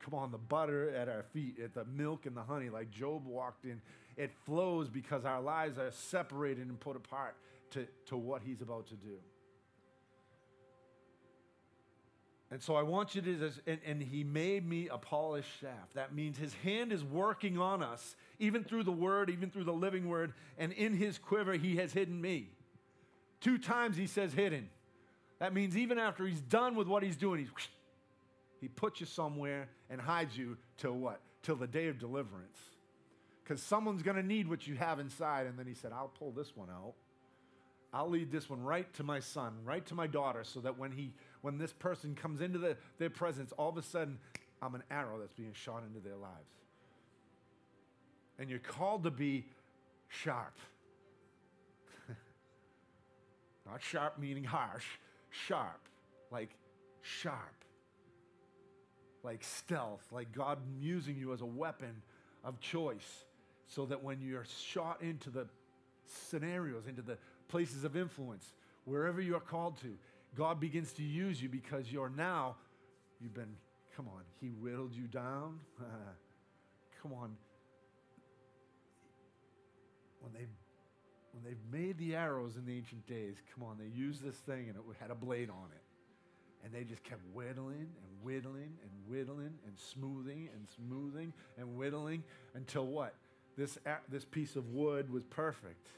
[0.00, 3.26] Come on, the butter at our feet, at the milk and the honey, like Job
[3.26, 3.80] walked in,
[4.16, 7.36] it flows because our lives are separated and put apart
[7.70, 9.16] to, to what he's about to do.
[12.50, 15.94] And so I want you to, and, and, he made me a polished shaft.
[15.94, 19.72] That means his hand is working on us, even through the word, even through the
[19.72, 20.32] living word.
[20.58, 22.48] And in his quiver, he has hidden me.
[23.40, 24.68] Two times he says hidden.
[25.38, 27.68] That means even after he's done with what he's doing, he's,
[28.60, 31.20] he puts you somewhere and hides you till what?
[31.42, 32.58] Till the day of deliverance.
[33.42, 35.46] Because someone's going to need what you have inside.
[35.46, 36.94] And then he said, I'll pull this one out.
[37.92, 40.92] I'll lead this one right to my son, right to my daughter, so that when
[40.92, 44.18] he, when this person comes into the, their presence, all of a sudden,
[44.62, 46.34] I'm an arrow that's being shot into their lives.
[48.38, 49.46] And you're called to be
[50.08, 50.56] sharp.
[53.70, 54.84] Not sharp meaning harsh,
[55.30, 55.80] sharp,
[56.30, 56.50] like
[57.02, 57.64] sharp,
[59.22, 62.02] like stealth, like God using you as a weapon
[62.42, 63.24] of choice
[63.66, 65.46] so that when you're shot into the
[66.28, 67.16] scenarios, into the
[67.48, 68.52] places of influence,
[68.84, 69.96] wherever you're called to,
[70.36, 72.56] God begins to use you because you're now,
[73.20, 73.54] you've been,
[73.96, 75.60] come on, He whittled you down.
[77.02, 77.36] come on.
[80.20, 80.46] When they
[81.32, 84.68] when they've made the arrows in the ancient days, come on, they used this thing
[84.68, 85.82] and it had a blade on it.
[86.64, 92.22] And they just kept whittling and whittling and whittling and smoothing and smoothing and whittling
[92.54, 93.14] until what?
[93.56, 93.78] This,
[94.10, 95.88] this piece of wood was perfect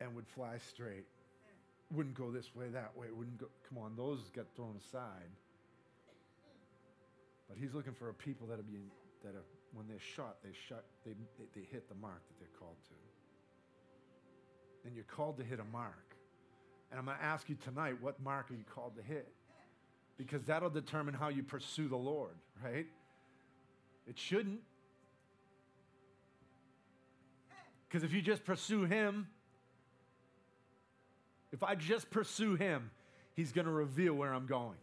[0.00, 1.06] and would fly straight.
[1.92, 3.06] Wouldn't go this way, that way.
[3.14, 3.46] Wouldn't go.
[3.68, 5.30] Come on, those got thrown aside.
[7.48, 8.90] But he's looking for a people that are being
[9.22, 11.12] that are when they're shot, they shot, they,
[11.54, 12.94] they, hit the mark that they're called to.
[14.86, 16.16] And you're called to hit a mark.
[16.90, 19.28] And I'm going to ask you tonight, what mark are you called to hit?
[20.18, 22.86] Because that'll determine how you pursue the Lord, right?
[24.06, 24.60] It shouldn't.
[27.88, 29.28] Because if you just pursue Him,
[31.50, 32.90] if I just pursue Him,
[33.34, 34.76] He's going to reveal where I'm going.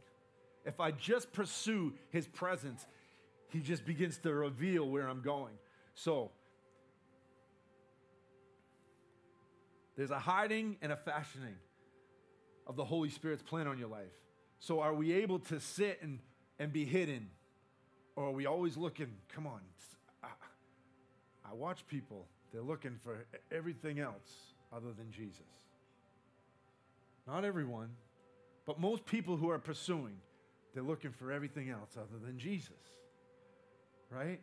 [0.65, 2.86] If I just pursue His presence,
[3.49, 5.55] he just begins to reveal where I'm going.
[5.95, 6.31] So,
[9.97, 11.55] there's a hiding and a fashioning
[12.67, 14.13] of the Holy Spirit's plan on your life.
[14.59, 16.19] So, are we able to sit and,
[16.59, 17.29] and be hidden?
[18.15, 19.13] Or are we always looking?
[19.33, 19.62] Come on.
[20.23, 20.27] I,
[21.49, 25.41] I watch people, they're looking for everything else other than Jesus.
[27.25, 27.89] Not everyone,
[28.65, 30.17] but most people who are pursuing,
[30.73, 32.98] they're looking for everything else other than Jesus
[34.11, 34.39] right?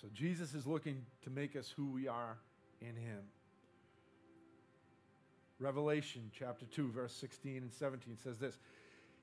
[0.00, 2.38] So Jesus is looking to make us who we are
[2.80, 3.20] in him.
[5.60, 8.58] Revelation chapter 2, verse 16 and 17 says this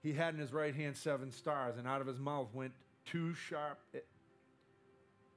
[0.04, 2.74] He had in his right hand seven stars, and out of his mouth went
[3.06, 3.80] two sharp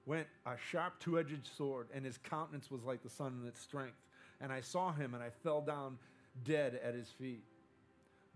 [0.07, 3.99] went a sharp two-edged sword, and his countenance was like the sun in its strength.
[4.41, 5.99] And I saw him, and I fell down
[6.45, 7.45] dead at his feet.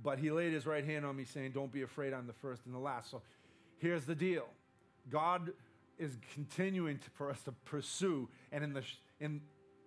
[0.02, 2.66] But he laid his right hand on me, saying, Don't be afraid, I'm the first
[2.66, 3.10] and the last.
[3.10, 3.22] So
[3.78, 4.46] here's the deal
[5.10, 5.52] God
[5.98, 8.82] is continuing to, for us to pursue, and in the,
[9.20, 9.40] in,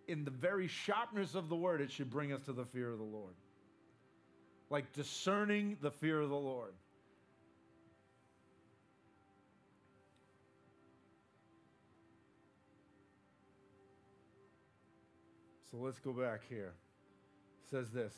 [0.07, 2.97] in the very sharpness of the word, it should bring us to the fear of
[2.97, 3.33] the Lord.
[4.69, 6.73] Like discerning the fear of the Lord.
[15.69, 16.73] So let's go back here.
[17.63, 18.13] It says this.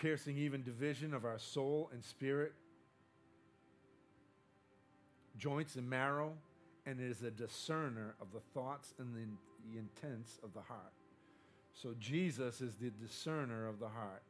[0.00, 2.52] Piercing even division of our soul and spirit,
[5.36, 6.32] joints and marrow,
[6.86, 9.26] and is a discerner of the thoughts and the,
[9.70, 10.92] the intents of the heart.
[11.72, 14.22] So Jesus is the discerner of the heart,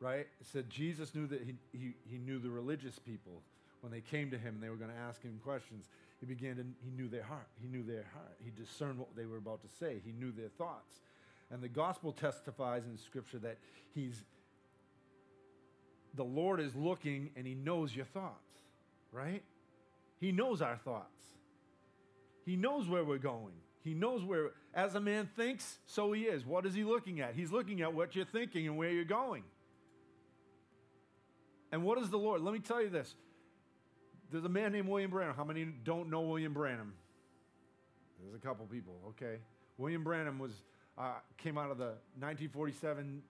[0.00, 0.26] right?
[0.40, 3.42] It said Jesus knew that he, he, he knew the religious people
[3.82, 5.88] when they came to him and they were going to ask him questions,
[6.20, 7.48] he began to, he knew their heart.
[7.60, 8.36] He knew their heart.
[8.42, 10.00] He discerned what they were about to say.
[10.04, 11.00] He knew their thoughts.
[11.50, 13.58] And the gospel testifies in scripture that
[13.92, 14.22] he's,
[16.14, 18.60] the Lord is looking and he knows your thoughts,
[19.10, 19.42] right?
[20.20, 21.22] He knows our thoughts.
[22.44, 23.54] He knows where we're going.
[23.82, 26.46] He knows where, as a man thinks, so he is.
[26.46, 27.34] What is he looking at?
[27.34, 29.42] He's looking at what you're thinking and where you're going.
[31.72, 32.42] And what is the Lord?
[32.42, 33.14] Let me tell you this.
[34.30, 35.34] There's a man named William Branham.
[35.36, 36.92] How many don't know William Branham?
[38.22, 39.38] There's a couple people, okay.
[39.78, 40.52] William Branham was
[40.96, 43.22] uh, came out of the 1947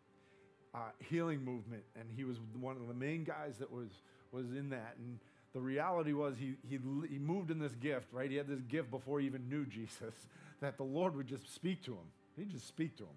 [0.74, 3.90] uh, healing movement, and he was one of the main guys that was
[4.32, 4.94] was in that.
[4.98, 5.18] And
[5.52, 8.30] the reality was he, he, he moved in this gift, right?
[8.30, 10.14] He had this gift before he even knew Jesus,
[10.60, 12.06] that the Lord would just speak to him.
[12.36, 13.16] He'd just speak to him.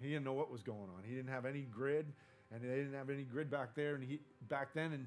[0.00, 1.04] He didn't know what was going on.
[1.06, 2.06] He didn't have any grid,
[2.52, 4.18] and they didn't have any grid back there, and he
[4.48, 5.06] back then, and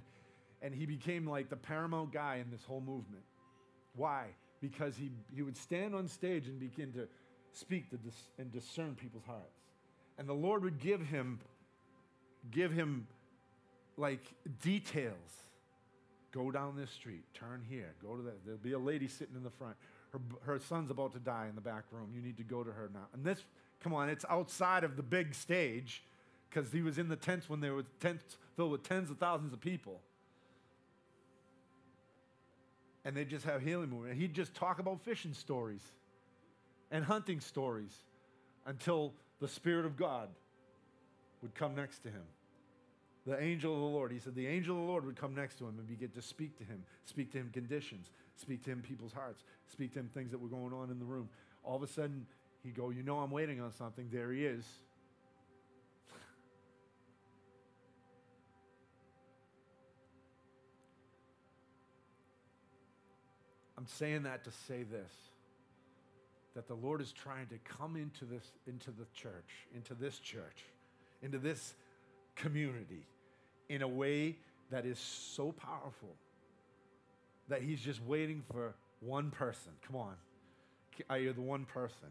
[0.61, 3.23] and he became like the paramount guy in this whole movement.
[3.93, 4.27] Why?
[4.61, 7.09] Because he he would stand on stage and begin to
[7.51, 9.59] speak to dis- and discern people's hearts,
[10.17, 11.39] and the Lord would give him
[12.51, 13.07] give him
[13.97, 15.45] like details
[16.35, 18.43] Go down this street, turn here, go to that.
[18.43, 19.77] There'll be a lady sitting in the front.
[20.11, 22.09] Her, her son's about to die in the back room.
[22.13, 23.07] You need to go to her now.
[23.13, 23.45] And this,
[23.81, 26.03] come on, it's outside of the big stage
[26.49, 29.53] because he was in the tents when there were tents filled with tens of thousands
[29.53, 30.01] of people.
[33.05, 34.11] And they just have healing movement.
[34.11, 35.83] And he'd just talk about fishing stories
[36.91, 37.95] and hunting stories
[38.65, 40.27] until the Spirit of God
[41.41, 42.23] would come next to him
[43.25, 44.11] the angel of the Lord.
[44.11, 46.21] He said the angel of the Lord would come next to him and begin to
[46.21, 50.09] speak to him, speak to him conditions, speak to him people's hearts, speak to him
[50.13, 51.29] things that were going on in the room.
[51.63, 52.27] All of a sudden,
[52.63, 54.09] he'd go, You know, I'm waiting on something.
[54.11, 54.63] There he is.
[63.77, 65.11] I'm saying that to say this
[66.53, 70.63] that the Lord is trying to come into this into the church, into this church,
[71.21, 71.73] into this
[72.35, 73.07] community
[73.69, 74.37] in a way
[74.71, 76.15] that is so powerful
[77.47, 79.71] that he's just waiting for one person.
[79.85, 80.15] Come on.
[81.09, 82.09] Are you the one person?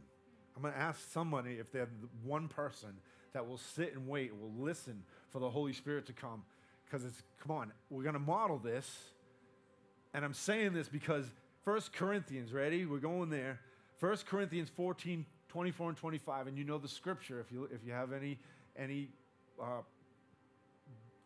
[0.56, 2.90] I'm going to ask somebody if they're the one person
[3.32, 6.42] that will sit and wait, will listen for the Holy Spirit to come.
[6.84, 8.88] Because it's, come on, we're going to model this.
[10.12, 11.26] And I'm saying this because
[11.64, 12.86] First Corinthians, ready?
[12.86, 13.58] We're going there.
[13.98, 16.46] First Corinthians 14, 24 and 25.
[16.46, 18.38] And you know the scripture if you, if you have any,
[18.78, 19.08] any
[19.60, 19.80] uh,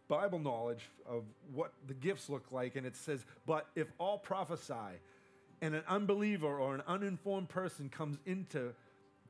[0.09, 5.01] Bible knowledge of what the gifts look like, and it says, But if all prophesy,
[5.61, 8.73] and an unbeliever or an uninformed person comes into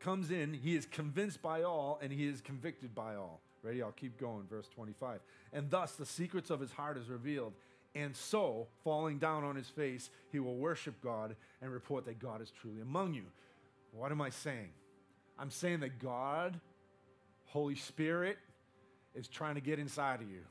[0.01, 3.41] comes in, he is convinced by all, and he is convicted by all.
[3.63, 3.83] Ready?
[3.83, 4.45] I'll keep going.
[4.49, 5.19] Verse 25.
[5.53, 7.53] And thus the secrets of his heart is revealed.
[7.95, 12.41] And so, falling down on his face, he will worship God and report that God
[12.41, 13.25] is truly among you.
[13.93, 14.69] What am I saying?
[15.39, 16.61] I'm saying that God,
[17.47, 18.39] Holy Spirit,
[19.15, 20.43] is trying to get inside of you.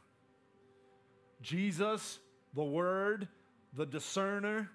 [1.42, 2.20] Jesus,
[2.54, 3.28] the Word,
[3.74, 4.70] the discerner,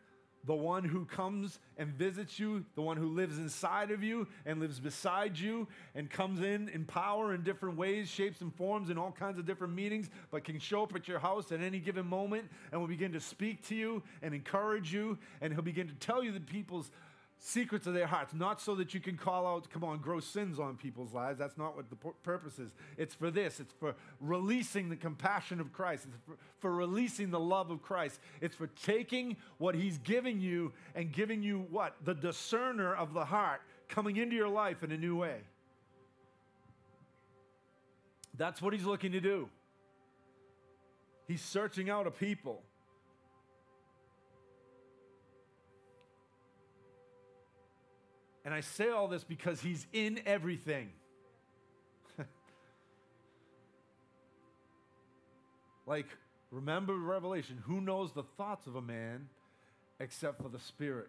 [0.45, 4.59] the one who comes and visits you, the one who lives inside of you and
[4.59, 8.99] lives beside you and comes in in power in different ways, shapes and forms in
[8.99, 12.07] all kinds of different meanings, but can show up at your house at any given
[12.07, 15.17] moment and will begin to speak to you and encourage you.
[15.41, 16.91] And he'll begin to tell you the people's
[17.45, 20.61] secrets of their hearts, not so that you can call out, come on, gross sins
[20.61, 21.41] on people's lives.
[21.41, 22.71] That's not what the purpose is.
[22.97, 27.41] It's for this, it's for releasing the compassion of Christ, it's for, for releasing the
[27.41, 28.21] love of Christ.
[28.41, 31.97] It's for taking what He's giving you and giving you what?
[32.05, 35.39] The discerner of the heart coming into your life in a new way.
[38.39, 39.49] That's what He's looking to do.
[41.27, 42.63] He's searching out a people
[48.45, 50.91] And I say all this because he's in everything.
[55.87, 56.07] like,
[56.51, 59.29] remember Revelation who knows the thoughts of a man
[60.01, 61.09] except for the Spirit?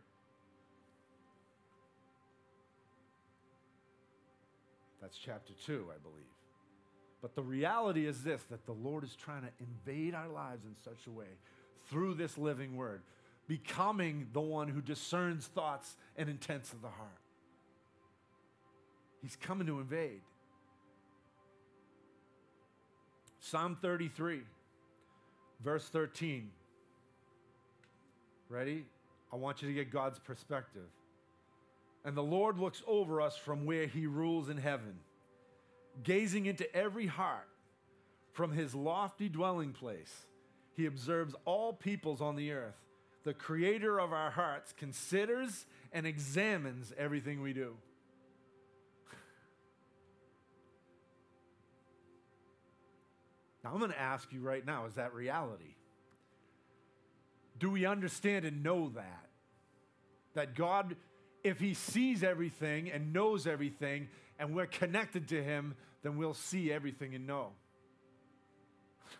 [5.02, 6.24] That's chapter 2, I believe.
[7.22, 10.76] But the reality is this that the Lord is trying to invade our lives in
[10.84, 11.26] such a way
[11.90, 13.02] through this living word,
[13.48, 17.23] becoming the one who discerns thoughts and intents of the heart.
[19.24, 20.22] He's coming to invade.
[23.40, 24.42] Psalm 33,
[25.64, 26.50] verse 13.
[28.50, 28.86] Ready?
[29.32, 30.90] I want you to get God's perspective.
[32.06, 35.00] And the Lord looks over us from where he rules in heaven,
[36.04, 37.48] gazing into every heart
[38.34, 40.26] from his lofty dwelling place.
[40.76, 42.76] He observes all peoples on the earth.
[43.24, 47.76] The creator of our hearts considers and examines everything we do.
[53.64, 55.76] Now, I'm going to ask you right now is that reality?
[57.60, 59.30] Do we understand and know that?
[60.34, 60.96] That God,
[61.44, 64.10] if He sees everything and knows everything,
[64.40, 67.52] and we're connected to Him, then we'll see everything and know.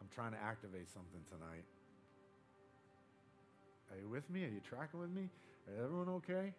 [0.00, 1.64] I'm trying to activate something tonight.
[3.92, 4.44] Are you with me?
[4.44, 5.28] Are you tracking with me?
[5.68, 6.54] Is everyone okay?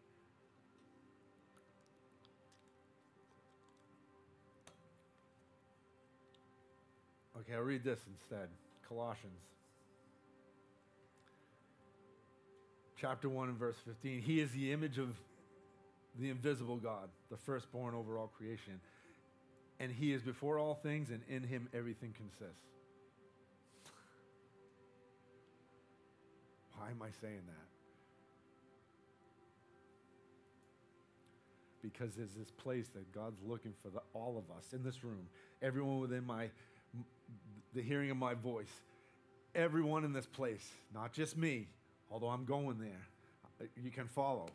[7.42, 8.48] Okay, I'll read this instead
[8.88, 9.34] Colossians.
[12.98, 14.22] Chapter 1 and verse 15.
[14.22, 15.10] He is the image of
[16.18, 18.80] the invisible God, the firstborn over all creation.
[19.82, 22.64] And he is before all things, and in him everything consists.
[26.78, 27.68] Why am I saying that?
[31.82, 35.28] Because there's this place that God's looking for the, all of us in this room,
[35.62, 36.48] everyone within my
[37.76, 38.72] the hearing of my voice.
[39.54, 41.68] Everyone in this place, not just me,
[42.10, 44.48] although I'm going there, you can follow,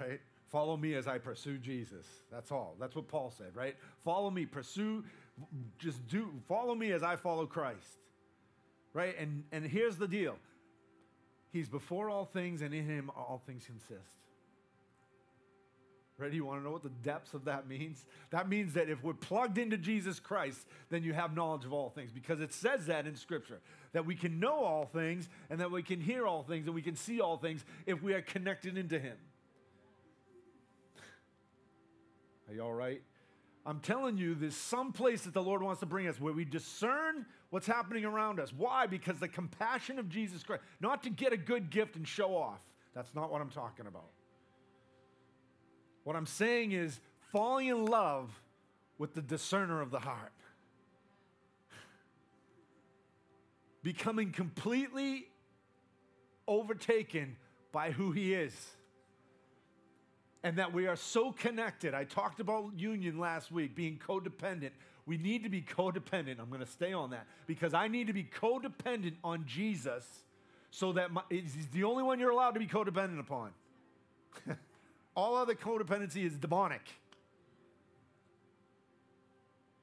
[0.00, 0.20] right?
[0.48, 2.06] Follow me as I pursue Jesus.
[2.30, 2.76] That's all.
[2.78, 3.76] That's what Paul said, right?
[4.04, 5.04] Follow me, pursue,
[5.78, 7.98] just do, follow me as I follow Christ,
[8.92, 9.14] right?
[9.18, 10.36] And, and here's the deal
[11.52, 14.14] He's before all things, and in him all things consist.
[16.20, 16.36] Ready?
[16.36, 18.04] You want to know what the depths of that means?
[18.28, 21.88] That means that if we're plugged into Jesus Christ, then you have knowledge of all
[21.88, 23.60] things because it says that in Scripture
[23.92, 26.82] that we can know all things and that we can hear all things and we
[26.82, 29.16] can see all things if we are connected into Him.
[32.48, 33.02] Are you all right?
[33.64, 36.44] I'm telling you, there's some place that the Lord wants to bring us where we
[36.44, 38.52] discern what's happening around us.
[38.52, 38.86] Why?
[38.86, 42.60] Because the compassion of Jesus Christ, not to get a good gift and show off.
[42.94, 44.10] That's not what I'm talking about.
[46.04, 47.00] What I'm saying is
[47.32, 48.30] falling in love
[48.98, 50.32] with the discerner of the heart.
[53.82, 55.28] Becoming completely
[56.46, 57.36] overtaken
[57.72, 58.54] by who he is.
[60.42, 61.94] And that we are so connected.
[61.94, 64.70] I talked about union last week, being codependent.
[65.06, 66.38] We need to be codependent.
[66.40, 70.04] I'm going to stay on that because I need to be codependent on Jesus
[70.70, 73.50] so that my, he's the only one you're allowed to be codependent upon.
[75.20, 76.80] All other codependency is demonic.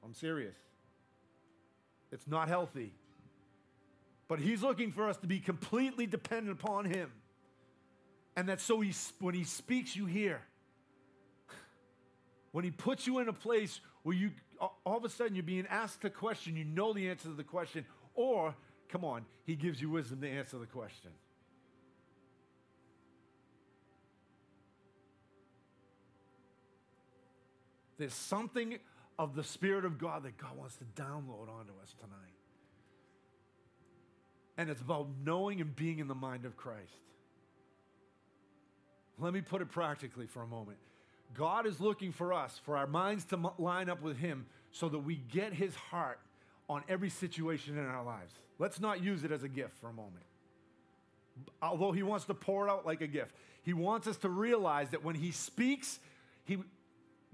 [0.04, 0.56] I'm serious.
[2.10, 2.92] It's not healthy.
[4.26, 7.12] But he's looking for us to be completely dependent upon him.
[8.36, 10.42] And that so he, when he speaks, you hear.
[12.50, 15.68] When he puts you in a place where you all of a sudden you're being
[15.70, 17.84] asked a question, you know the answer to the question,
[18.14, 18.56] or
[18.88, 21.12] come on, he gives you wisdom to answer the question.
[27.98, 28.78] There's something
[29.18, 32.36] of the Spirit of God that God wants to download onto us tonight.
[34.56, 36.94] And it's about knowing and being in the mind of Christ.
[39.18, 40.78] Let me put it practically for a moment.
[41.34, 44.98] God is looking for us, for our minds to line up with Him so that
[44.98, 46.20] we get His heart
[46.68, 48.32] on every situation in our lives.
[48.58, 50.24] Let's not use it as a gift for a moment.
[51.60, 53.32] Although He wants to pour it out like a gift,
[53.62, 55.98] He wants us to realize that when He speaks,
[56.44, 56.58] he,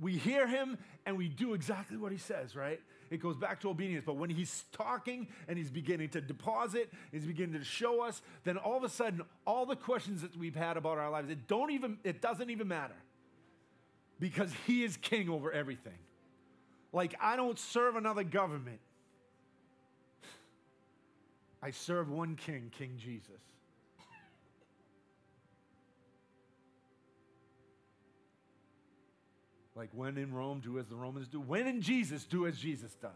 [0.00, 2.80] we hear him and we do exactly what he says, right?
[3.10, 4.04] It goes back to obedience.
[4.04, 8.56] But when he's talking and he's beginning to deposit, he's beginning to show us, then
[8.56, 11.70] all of a sudden, all the questions that we've had about our lives, it don't
[11.70, 12.96] even, it doesn't even matter.
[14.18, 15.98] Because he is king over everything.
[16.92, 18.80] Like I don't serve another government.
[21.62, 23.40] I serve one king, King Jesus.
[29.74, 31.40] Like when in Rome, do as the Romans do.
[31.40, 33.12] When in Jesus, do as Jesus does.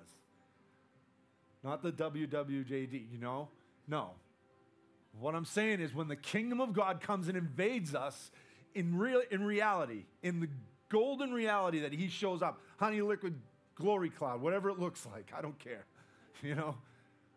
[1.63, 3.49] Not the WWJD, you know?
[3.87, 4.11] No.
[5.19, 8.31] What I'm saying is when the kingdom of God comes and invades us
[8.75, 10.49] in real in reality, in the
[10.89, 13.35] golden reality that he shows up, honey liquid
[13.75, 15.85] glory cloud, whatever it looks like, I don't care.
[16.41, 16.77] You know?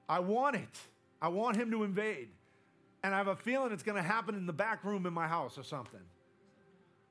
[0.07, 0.79] I want it.
[1.19, 2.27] I want him to invade.
[3.03, 5.27] And I have a feeling it's going to happen in the back room in my
[5.27, 6.01] house or something.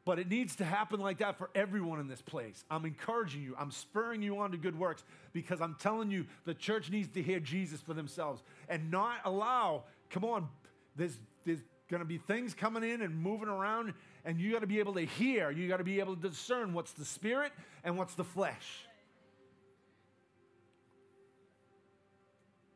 [0.05, 2.65] But it needs to happen like that for everyone in this place.
[2.71, 3.55] I'm encouraging you.
[3.59, 7.23] I'm spurring you on to good works because I'm telling you the church needs to
[7.23, 10.49] hear Jesus for themselves and not allow, come on,
[10.97, 13.93] there's, there's going to be things coming in and moving around,
[14.25, 15.51] and you got to be able to hear.
[15.51, 17.53] You got to be able to discern what's the spirit
[17.85, 18.87] and what's the flesh.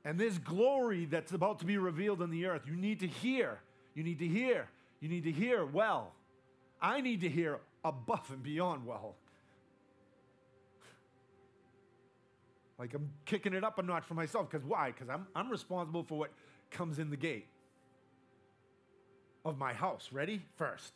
[0.04, 2.62] And this glory that's about to be revealed in the earth.
[2.66, 3.60] You need to hear.
[3.94, 4.68] You need to hear.
[5.00, 6.12] You need to hear well.
[6.84, 9.14] I need to hear above and beyond well.
[12.78, 14.50] Like I'm kicking it up a notch for myself.
[14.50, 14.90] Because why?
[14.90, 16.30] Because I'm, I'm responsible for what
[16.70, 17.46] comes in the gate
[19.46, 20.10] of my house.
[20.12, 20.42] Ready?
[20.56, 20.92] First.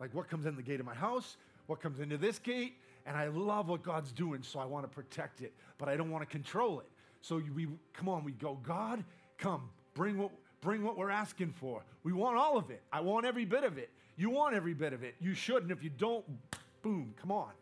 [0.00, 3.18] Like what comes in the gate of my house, what comes into this gate, and
[3.18, 6.26] I love what God's doing, so I want to protect it, but I don't want
[6.26, 6.86] to control it.
[7.20, 9.04] So we come on, we go, God,
[9.36, 10.30] come, bring what
[10.62, 11.82] bring what we're asking for.
[12.02, 12.82] We want all of it.
[12.90, 13.90] I want every bit of it.
[14.20, 15.14] You want every bit of it.
[15.18, 16.22] You should, and if you don't,
[16.82, 17.52] boom, come on.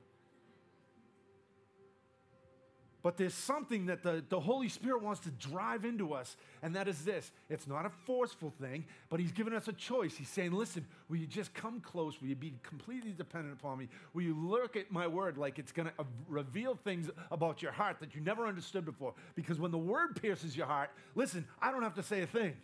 [3.01, 6.89] But there's something that the, the Holy Spirit wants to drive into us, and that
[6.89, 7.31] is this.
[7.49, 10.17] It's not a forceful thing, but He's given us a choice.
[10.17, 12.21] He's saying, Listen, will you just come close?
[12.21, 13.89] Will you be completely dependent upon me?
[14.13, 17.99] Will you look at my word like it's going to reveal things about your heart
[18.01, 19.15] that you never understood before?
[19.37, 22.57] Because when the word pierces your heart, listen, I don't have to say a thing.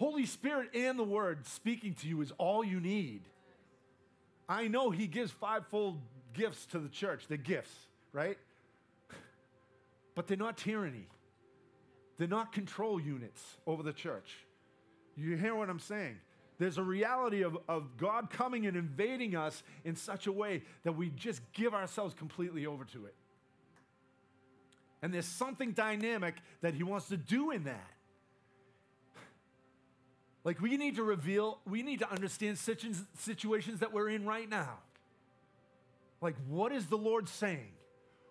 [0.00, 3.20] Holy Spirit and the word speaking to you is all you need.
[4.48, 6.00] I know He gives fivefold
[6.32, 7.74] gifts to the church, the gifts,
[8.10, 8.38] right?
[10.14, 11.06] but they're not tyranny.
[12.16, 14.38] They're not control units over the church.
[15.16, 16.16] You hear what I'm saying?
[16.56, 20.92] There's a reality of, of God coming and invading us in such a way that
[20.92, 23.14] we just give ourselves completely over to it.
[25.02, 27.90] And there's something dynamic that He wants to do in that.
[30.44, 34.78] Like we need to reveal, we need to understand situations that we're in right now.
[36.20, 37.72] Like, what is the Lord saying?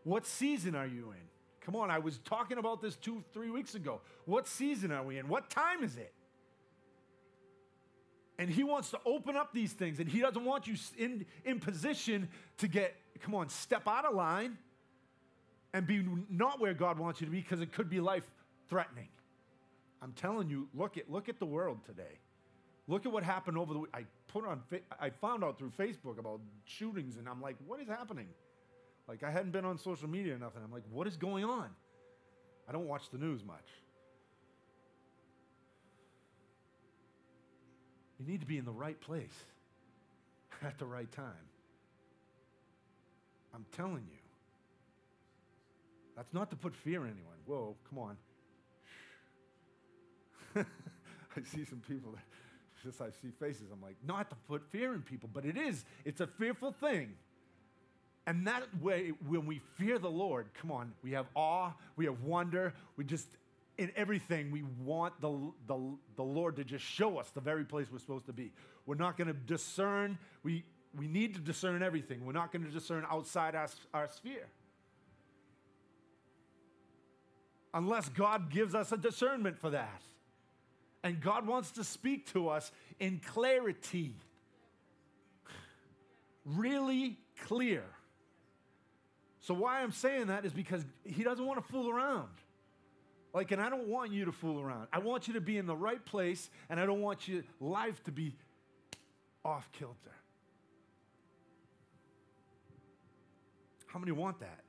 [0.04, 1.28] What season are you in?
[1.62, 4.02] Come on, I was talking about this two, three weeks ago.
[4.26, 5.28] What season are we in?
[5.28, 6.14] What time is it?
[8.38, 11.60] And he wants to open up these things, and he doesn't want you in, in
[11.60, 12.30] position
[12.60, 14.58] to get, come on, step out of line
[15.74, 18.24] and be not where God wants you to be because it could be life
[18.70, 19.10] threatening.
[20.02, 22.20] I'm telling you, look at, look at the world today.
[22.88, 24.62] Look at what happened over the I put on
[25.00, 28.28] I found out through Facebook about shootings and I'm like, what is happening?
[29.08, 30.62] Like, I hadn't been on social media or nothing.
[30.64, 31.70] I'm like, what is going on?
[32.68, 33.68] I don't watch the news much.
[38.20, 39.34] You need to be in the right place
[40.64, 41.26] at the right time.
[43.54, 44.20] I'm telling you.
[46.16, 47.38] That's not to put fear in anyone.
[47.46, 48.18] Whoa, come on.
[50.56, 52.22] I see some people that
[52.84, 53.68] just I see faces.
[53.72, 55.84] I'm like, not to put fear in people, but it is.
[56.06, 57.14] It's a fearful thing.
[58.26, 62.22] And that way, when we fear the Lord, come on, we have awe, we have
[62.22, 63.28] wonder, we just,
[63.78, 65.80] in everything, we want the, the,
[66.16, 68.52] the Lord to just show us the very place we're supposed to be.
[68.86, 70.64] We're not going to discern, we,
[70.96, 72.24] we need to discern everything.
[72.26, 74.48] We're not going to discern outside our, our sphere.
[77.74, 80.02] Unless God gives us a discernment for that.
[81.04, 84.16] And God wants to speak to us in clarity.
[86.46, 87.84] Really clear.
[89.42, 92.30] So, why I'm saying that is because he doesn't want to fool around.
[93.34, 94.88] Like, and I don't want you to fool around.
[94.92, 98.04] I want you to be in the right place, and I don't want your life
[98.06, 98.36] to be
[99.46, 99.96] off kilter.
[103.88, 104.60] How many want that?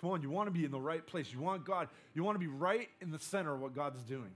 [0.00, 1.32] Come on, you want to be in the right place.
[1.32, 4.30] You want God, you want to be right in the center of what God's doing.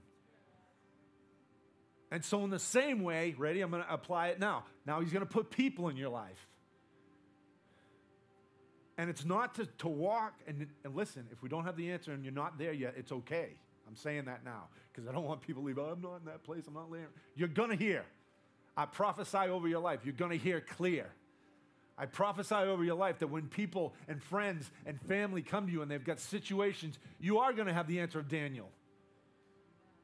[2.11, 4.63] And so, in the same way, ready, I'm going to apply it now.
[4.85, 6.47] Now, He's going to put people in your life.
[8.97, 12.11] And it's not to, to walk and, and listen, if we don't have the answer
[12.11, 13.51] and you're not there yet, it's okay.
[13.87, 16.25] I'm saying that now because I don't want people to leave, oh, I'm not in
[16.25, 17.07] that place, I'm not there.
[17.35, 18.03] You're going to hear.
[18.75, 21.07] I prophesy over your life, you're going to hear clear.
[21.97, 25.81] I prophesy over your life that when people and friends and family come to you
[25.81, 28.69] and they've got situations, you are going to have the answer of Daniel.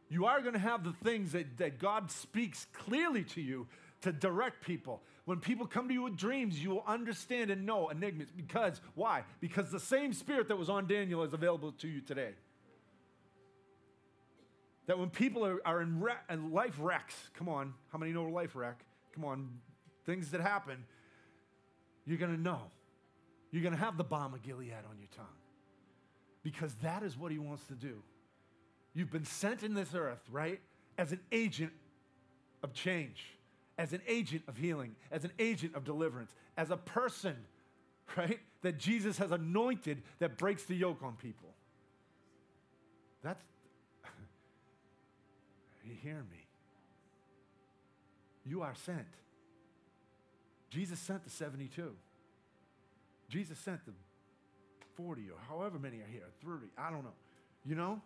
[0.09, 3.67] You are going to have the things that, that God speaks clearly to you
[4.01, 5.01] to direct people.
[5.25, 8.29] When people come to you with dreams, you will understand and know enigmas.
[8.29, 9.23] Because, why?
[9.39, 12.31] Because the same spirit that was on Daniel is available to you today.
[14.85, 15.99] That when people are, are in,
[16.51, 18.79] life wrecks, come on, how many know life wreck?
[19.15, 19.49] Come on,
[20.05, 20.85] things that happen,
[22.05, 22.61] you're going to know.
[23.49, 25.25] You're going to have the balm of Gilead on your tongue.
[26.43, 28.03] Because that is what he wants to do.
[28.95, 30.59] You've been sent in this earth, right,
[30.97, 31.73] as an agent
[32.63, 33.35] of change
[33.77, 37.35] as an agent of healing, as an agent of deliverance, as a person,
[38.17, 41.49] right, that Jesus has anointed that breaks the yoke on people.
[43.21, 43.43] That's,
[45.85, 46.47] you hear me?
[48.45, 49.07] You are sent.
[50.69, 51.91] Jesus sent the 72.
[53.27, 53.91] Jesus sent the
[54.95, 57.13] 40 or however many are here, 30, I don't know.
[57.65, 58.01] You know?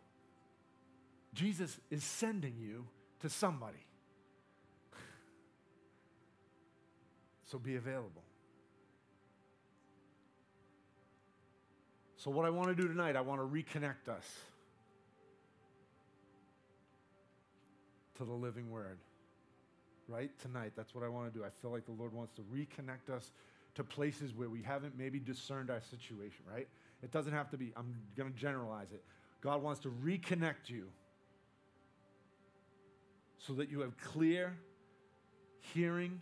[1.33, 2.85] Jesus is sending you
[3.21, 3.85] to somebody.
[7.45, 8.23] So be available.
[12.17, 14.25] So, what I want to do tonight, I want to reconnect us
[18.17, 18.97] to the living word.
[20.07, 20.29] Right?
[20.39, 21.45] Tonight, that's what I want to do.
[21.45, 23.31] I feel like the Lord wants to reconnect us
[23.75, 26.67] to places where we haven't maybe discerned our situation, right?
[27.01, 29.03] It doesn't have to be, I'm going to generalize it.
[29.41, 30.87] God wants to reconnect you
[33.39, 34.55] so that you have clear
[35.73, 36.21] hearing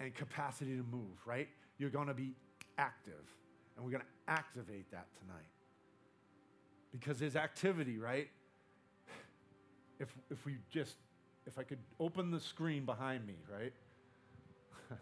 [0.00, 1.48] and capacity to move, right?
[1.78, 2.34] You're going to be
[2.76, 3.24] active,
[3.76, 5.46] and we're going to activate that tonight.
[6.92, 8.28] Because there's activity, right?
[9.98, 10.96] If, if we just,
[11.46, 13.72] if I could open the screen behind me, right?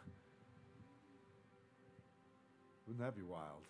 [2.87, 3.65] Wouldn't that be wild?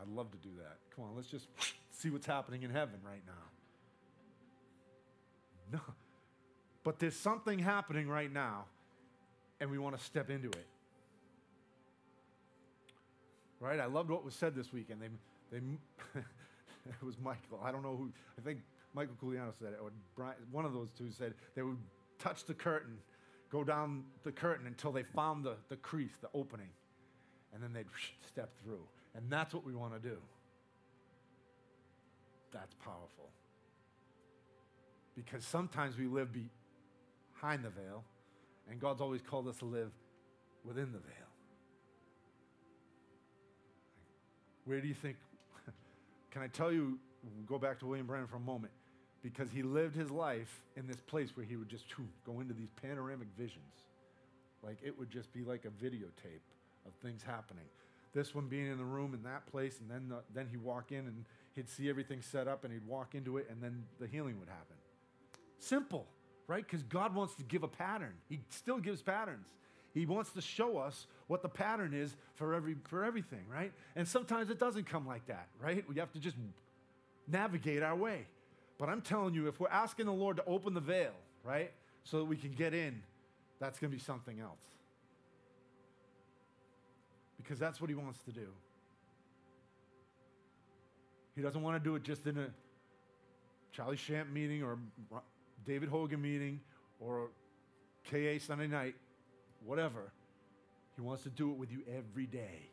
[0.00, 0.78] I'd love to do that.
[0.94, 1.48] Come on, let's just
[1.90, 3.32] see what's happening in heaven right now.
[5.72, 5.80] No.
[6.82, 8.64] But there's something happening right now,
[9.60, 10.66] and we want to step into it.
[13.60, 13.78] Right?
[13.78, 15.02] I loved what was said this weekend.
[15.02, 15.08] They,
[15.58, 15.64] they,
[16.86, 17.60] it was Michael.
[17.62, 18.10] I don't know who.
[18.38, 18.60] I think
[18.94, 21.76] Michael Culiano said it, or Brian, one of those two said they would
[22.18, 22.96] touch the curtain,
[23.50, 26.70] go down the curtain until they found the, the crease, the opening,
[27.52, 27.86] and then they'd
[28.26, 28.80] step through.
[29.14, 30.16] And that's what we want to do.
[32.52, 33.30] That's powerful.
[35.24, 38.04] Because sometimes we live behind the veil,
[38.70, 39.90] and God's always called us to live
[40.64, 41.30] within the veil.
[44.64, 45.16] Where do you think?
[46.30, 46.98] Can I tell you?
[47.46, 48.72] Go back to William Branham for a moment.
[49.22, 51.84] Because he lived his life in this place where he would just
[52.24, 53.74] go into these panoramic visions.
[54.62, 56.40] Like it would just be like a videotape
[56.86, 57.66] of things happening.
[58.14, 60.92] This one being in the room in that place, and then, the, then he'd walk
[60.92, 64.06] in and he'd see everything set up and he'd walk into it, and then the
[64.06, 64.76] healing would happen.
[65.60, 66.06] Simple,
[66.46, 66.64] right?
[66.66, 68.14] Because God wants to give a pattern.
[68.28, 69.46] He still gives patterns.
[69.92, 73.72] He wants to show us what the pattern is for every for everything, right?
[73.94, 75.84] And sometimes it doesn't come like that, right?
[75.88, 76.36] We have to just
[77.28, 78.26] navigate our way.
[78.78, 81.12] But I'm telling you, if we're asking the Lord to open the veil,
[81.44, 81.70] right,
[82.04, 83.02] so that we can get in,
[83.58, 84.62] that's going to be something else.
[87.36, 88.46] Because that's what He wants to do.
[91.36, 92.46] He doesn't want to do it just in a
[93.72, 94.78] Charlie Shamp meeting or
[95.66, 96.60] David Hogan meeting
[96.98, 97.30] or
[98.10, 98.94] KA Sunday night,
[99.64, 100.12] whatever.
[100.96, 102.70] He wants to do it with you every day.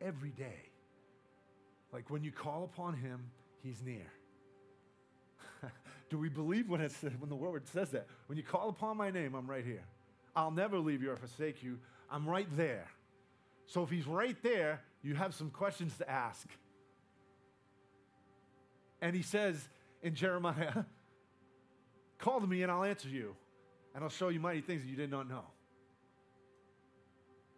[0.00, 0.70] Every day.
[1.92, 3.30] Like when you call upon him,
[3.62, 4.06] he's near.
[6.10, 8.06] do we believe when, it's, when the word says that?
[8.26, 9.84] When you call upon my name, I'm right here.
[10.34, 11.78] I'll never leave you or forsake you.
[12.10, 12.86] I'm right there.
[13.66, 16.46] So if he's right there, you have some questions to ask.
[19.00, 19.68] And he says,
[20.06, 20.84] in Jeremiah,
[22.18, 23.34] Call to me and I'll answer you,
[23.94, 25.44] and I'll show you mighty things that you did not know.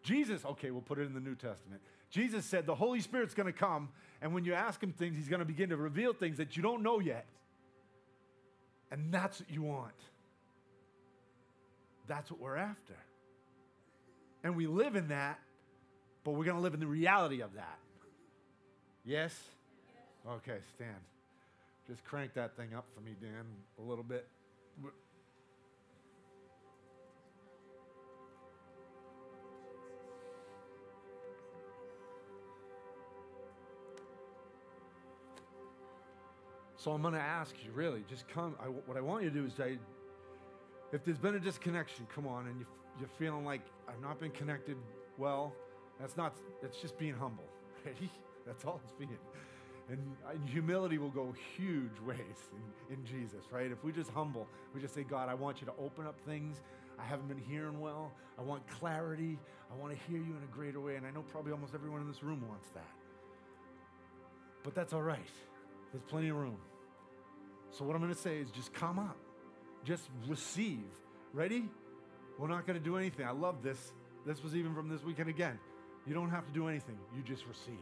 [0.03, 1.82] Jesus, okay, we'll put it in the New Testament.
[2.11, 3.90] Jesus said the Holy Spirit's going to come,
[4.22, 6.62] and when you ask him things, he's going to begin to reveal things that you
[6.62, 7.26] don't know yet.
[8.90, 9.92] And that's what you want.
[12.07, 12.96] That's what we're after.
[14.42, 15.38] And we live in that,
[16.24, 17.78] but we're going to live in the reality of that.
[19.05, 19.38] Yes?
[20.26, 20.96] Okay, stand.
[21.89, 23.47] Just crank that thing up for me, Dan,
[23.78, 24.28] a little bit.
[36.76, 38.55] So I'm going to ask you, really, just come.
[38.62, 39.53] I, what I want you to do is
[40.93, 42.66] if there's been a disconnection, come on, and you,
[43.01, 44.76] you're feeling like I've not been connected
[45.16, 45.55] well,
[45.99, 47.45] that's not, that's just being humble.
[48.47, 49.18] That's all it's being.
[49.91, 49.99] And,
[50.47, 52.18] humility will go huge ways
[52.89, 53.70] in, in Jesus, right?
[53.70, 56.61] If we just humble, we just say, God, I want you to open up things.
[56.99, 58.12] I haven't been hearing well.
[58.39, 59.39] I want clarity.
[59.72, 60.97] I want to hear you in a greater way.
[60.97, 62.91] And I know probably almost everyone in this room wants that.
[64.62, 65.18] But that's all right.
[65.93, 66.59] There's plenty of room.
[67.70, 69.16] So, what I'm going to say is just come up,
[69.84, 70.84] just receive.
[71.32, 71.68] Ready?
[72.39, 73.26] We're not going to do anything.
[73.26, 73.93] I love this.
[74.26, 75.59] This was even from this weekend again.
[76.07, 77.76] You don't have to do anything, you just receive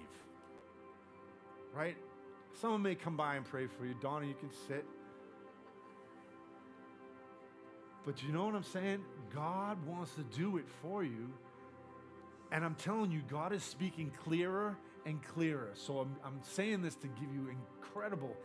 [1.76, 1.96] right?
[2.60, 3.94] Someone may come by and pray for you.
[4.00, 4.84] Donna, you can sit.
[8.04, 9.04] But you know what I'm saying?
[9.34, 11.28] God wants to do it for you.
[12.52, 15.70] And I'm telling you, God is speaking clearer and clearer.
[15.74, 18.36] So I'm, I'm saying this to give you incredible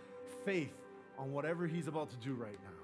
[0.43, 0.73] faith
[1.17, 2.81] on whatever He's about to do right now.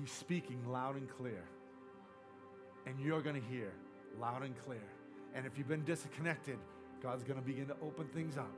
[0.00, 1.44] He's speaking loud and clear.
[2.86, 3.72] And you're going to hear
[4.20, 4.86] loud and clear.
[5.34, 6.58] And if you've been disconnected,
[7.02, 8.50] God's going to begin to open things up,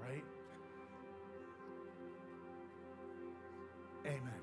[0.00, 0.24] right?
[4.06, 4.40] Amen.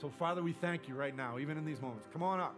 [0.00, 2.08] So, Father, we thank you right now, even in these moments.
[2.12, 2.56] Come on up.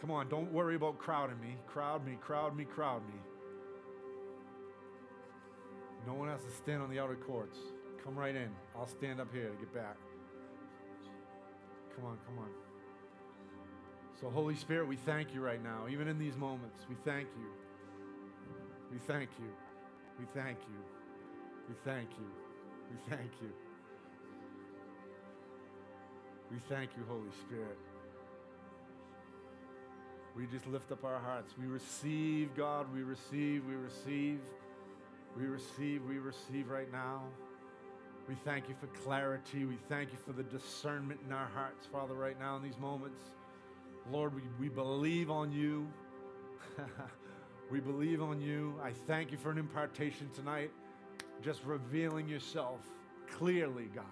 [0.00, 1.56] Come on, don't worry about crowding me.
[1.66, 3.14] Crowd me, crowd me, crowd me.
[6.06, 7.58] No one has to stand on the outer courts.
[8.02, 8.48] Come right in.
[8.76, 9.96] I'll stand up here to get back.
[11.94, 12.48] Come on, come on.
[14.20, 16.84] So, Holy Spirit, we thank you right now, even in these moments.
[16.88, 17.46] We thank you.
[18.90, 19.50] We thank you.
[20.18, 21.01] We thank you.
[21.68, 22.26] We thank you.
[22.90, 23.50] We thank you.
[26.50, 27.78] We thank you, Holy Spirit.
[30.36, 31.54] We just lift up our hearts.
[31.58, 32.86] We receive, God.
[32.94, 34.40] We receive, we receive,
[35.36, 37.22] we receive, we receive right now.
[38.28, 39.64] We thank you for clarity.
[39.64, 43.20] We thank you for the discernment in our hearts, Father, right now in these moments.
[44.10, 45.86] Lord, we, we believe on you.
[47.70, 48.74] we believe on you.
[48.82, 50.70] I thank you for an impartation tonight,
[51.42, 52.80] just revealing yourself
[53.30, 54.04] clearly, God.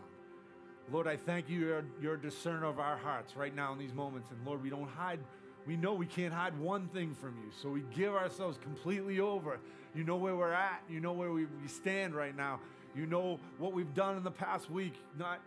[0.92, 3.94] Lord, I thank you, you're, you're a discerner of our hearts right now in these
[3.94, 4.30] moments.
[4.30, 5.20] And Lord, we don't hide,
[5.66, 7.50] we know we can't hide one thing from you.
[7.62, 9.60] So we give ourselves completely over.
[9.94, 12.60] You know where we're at, you know where we, we stand right now.
[12.96, 14.94] You know what we've done in the past week.
[15.16, 15.40] Not,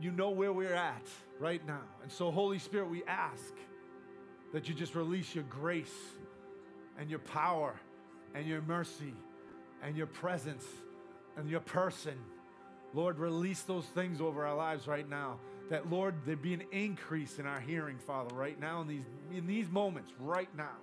[0.00, 1.06] you know where we're at
[1.40, 1.80] right now.
[2.02, 3.54] And so, Holy Spirit, we ask
[4.52, 5.94] that you just release your grace
[6.98, 7.74] and your power
[8.34, 9.14] and your mercy
[9.84, 10.64] and your presence
[11.36, 12.18] and your person
[12.94, 15.38] Lord, release those things over our lives right now.
[15.68, 19.04] That, Lord, there be an increase in our hearing, Father, right now in these,
[19.34, 20.76] in these moments, right now.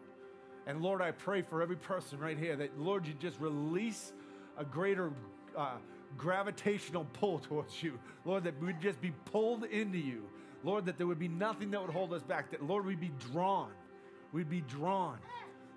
[0.68, 4.12] And Lord, I pray for every person right here that, Lord, you just release
[4.58, 5.12] a greater
[5.58, 5.78] uh,
[6.18, 7.98] gravitational pull towards you.
[8.26, 10.24] Lord, that we'd just be pulled into you.
[10.64, 12.52] Lord, that there would be nothing that would hold us back.
[12.52, 13.72] That, Lord, we'd be drawn.
[14.34, 15.18] We'd be drawn.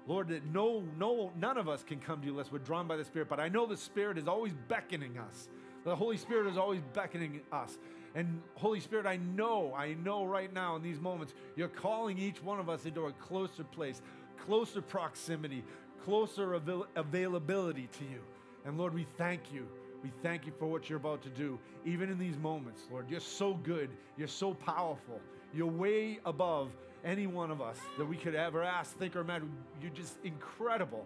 [0.06, 2.96] Lord, that no, no, none of us can come to you unless we're drawn by
[2.96, 3.28] the Spirit.
[3.28, 5.48] But I know the Spirit is always beckoning us.
[5.84, 7.78] The Holy Spirit is always beckoning us.
[8.14, 12.42] And Holy Spirit, I know, I know right now in these moments, you're calling each
[12.42, 14.02] one of us into a closer place,
[14.46, 15.64] closer proximity,
[16.04, 18.20] closer avail- availability to you.
[18.64, 19.66] And Lord, we thank you.
[20.02, 23.10] We thank you for what you're about to do, even in these moments, Lord.
[23.10, 23.90] You're so good.
[24.18, 25.20] You're so powerful.
[25.54, 26.70] You're way above
[27.04, 29.52] any one of us that we could ever ask, think, or imagine.
[29.80, 31.04] You're just incredible.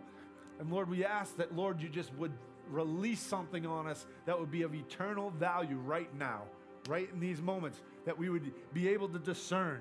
[0.61, 2.33] And Lord, we ask that, Lord, you just would
[2.71, 6.43] release something on us that would be of eternal value right now,
[6.89, 9.81] right in these moments, that we would be able to discern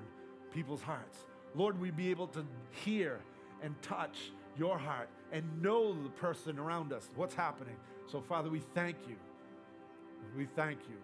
[0.52, 1.18] people's hearts.
[1.54, 2.44] Lord, we'd be able to
[2.84, 3.20] hear
[3.62, 7.76] and touch your heart and know the person around us, what's happening.
[8.10, 9.16] So, Father, we thank you.
[10.36, 10.96] We thank you.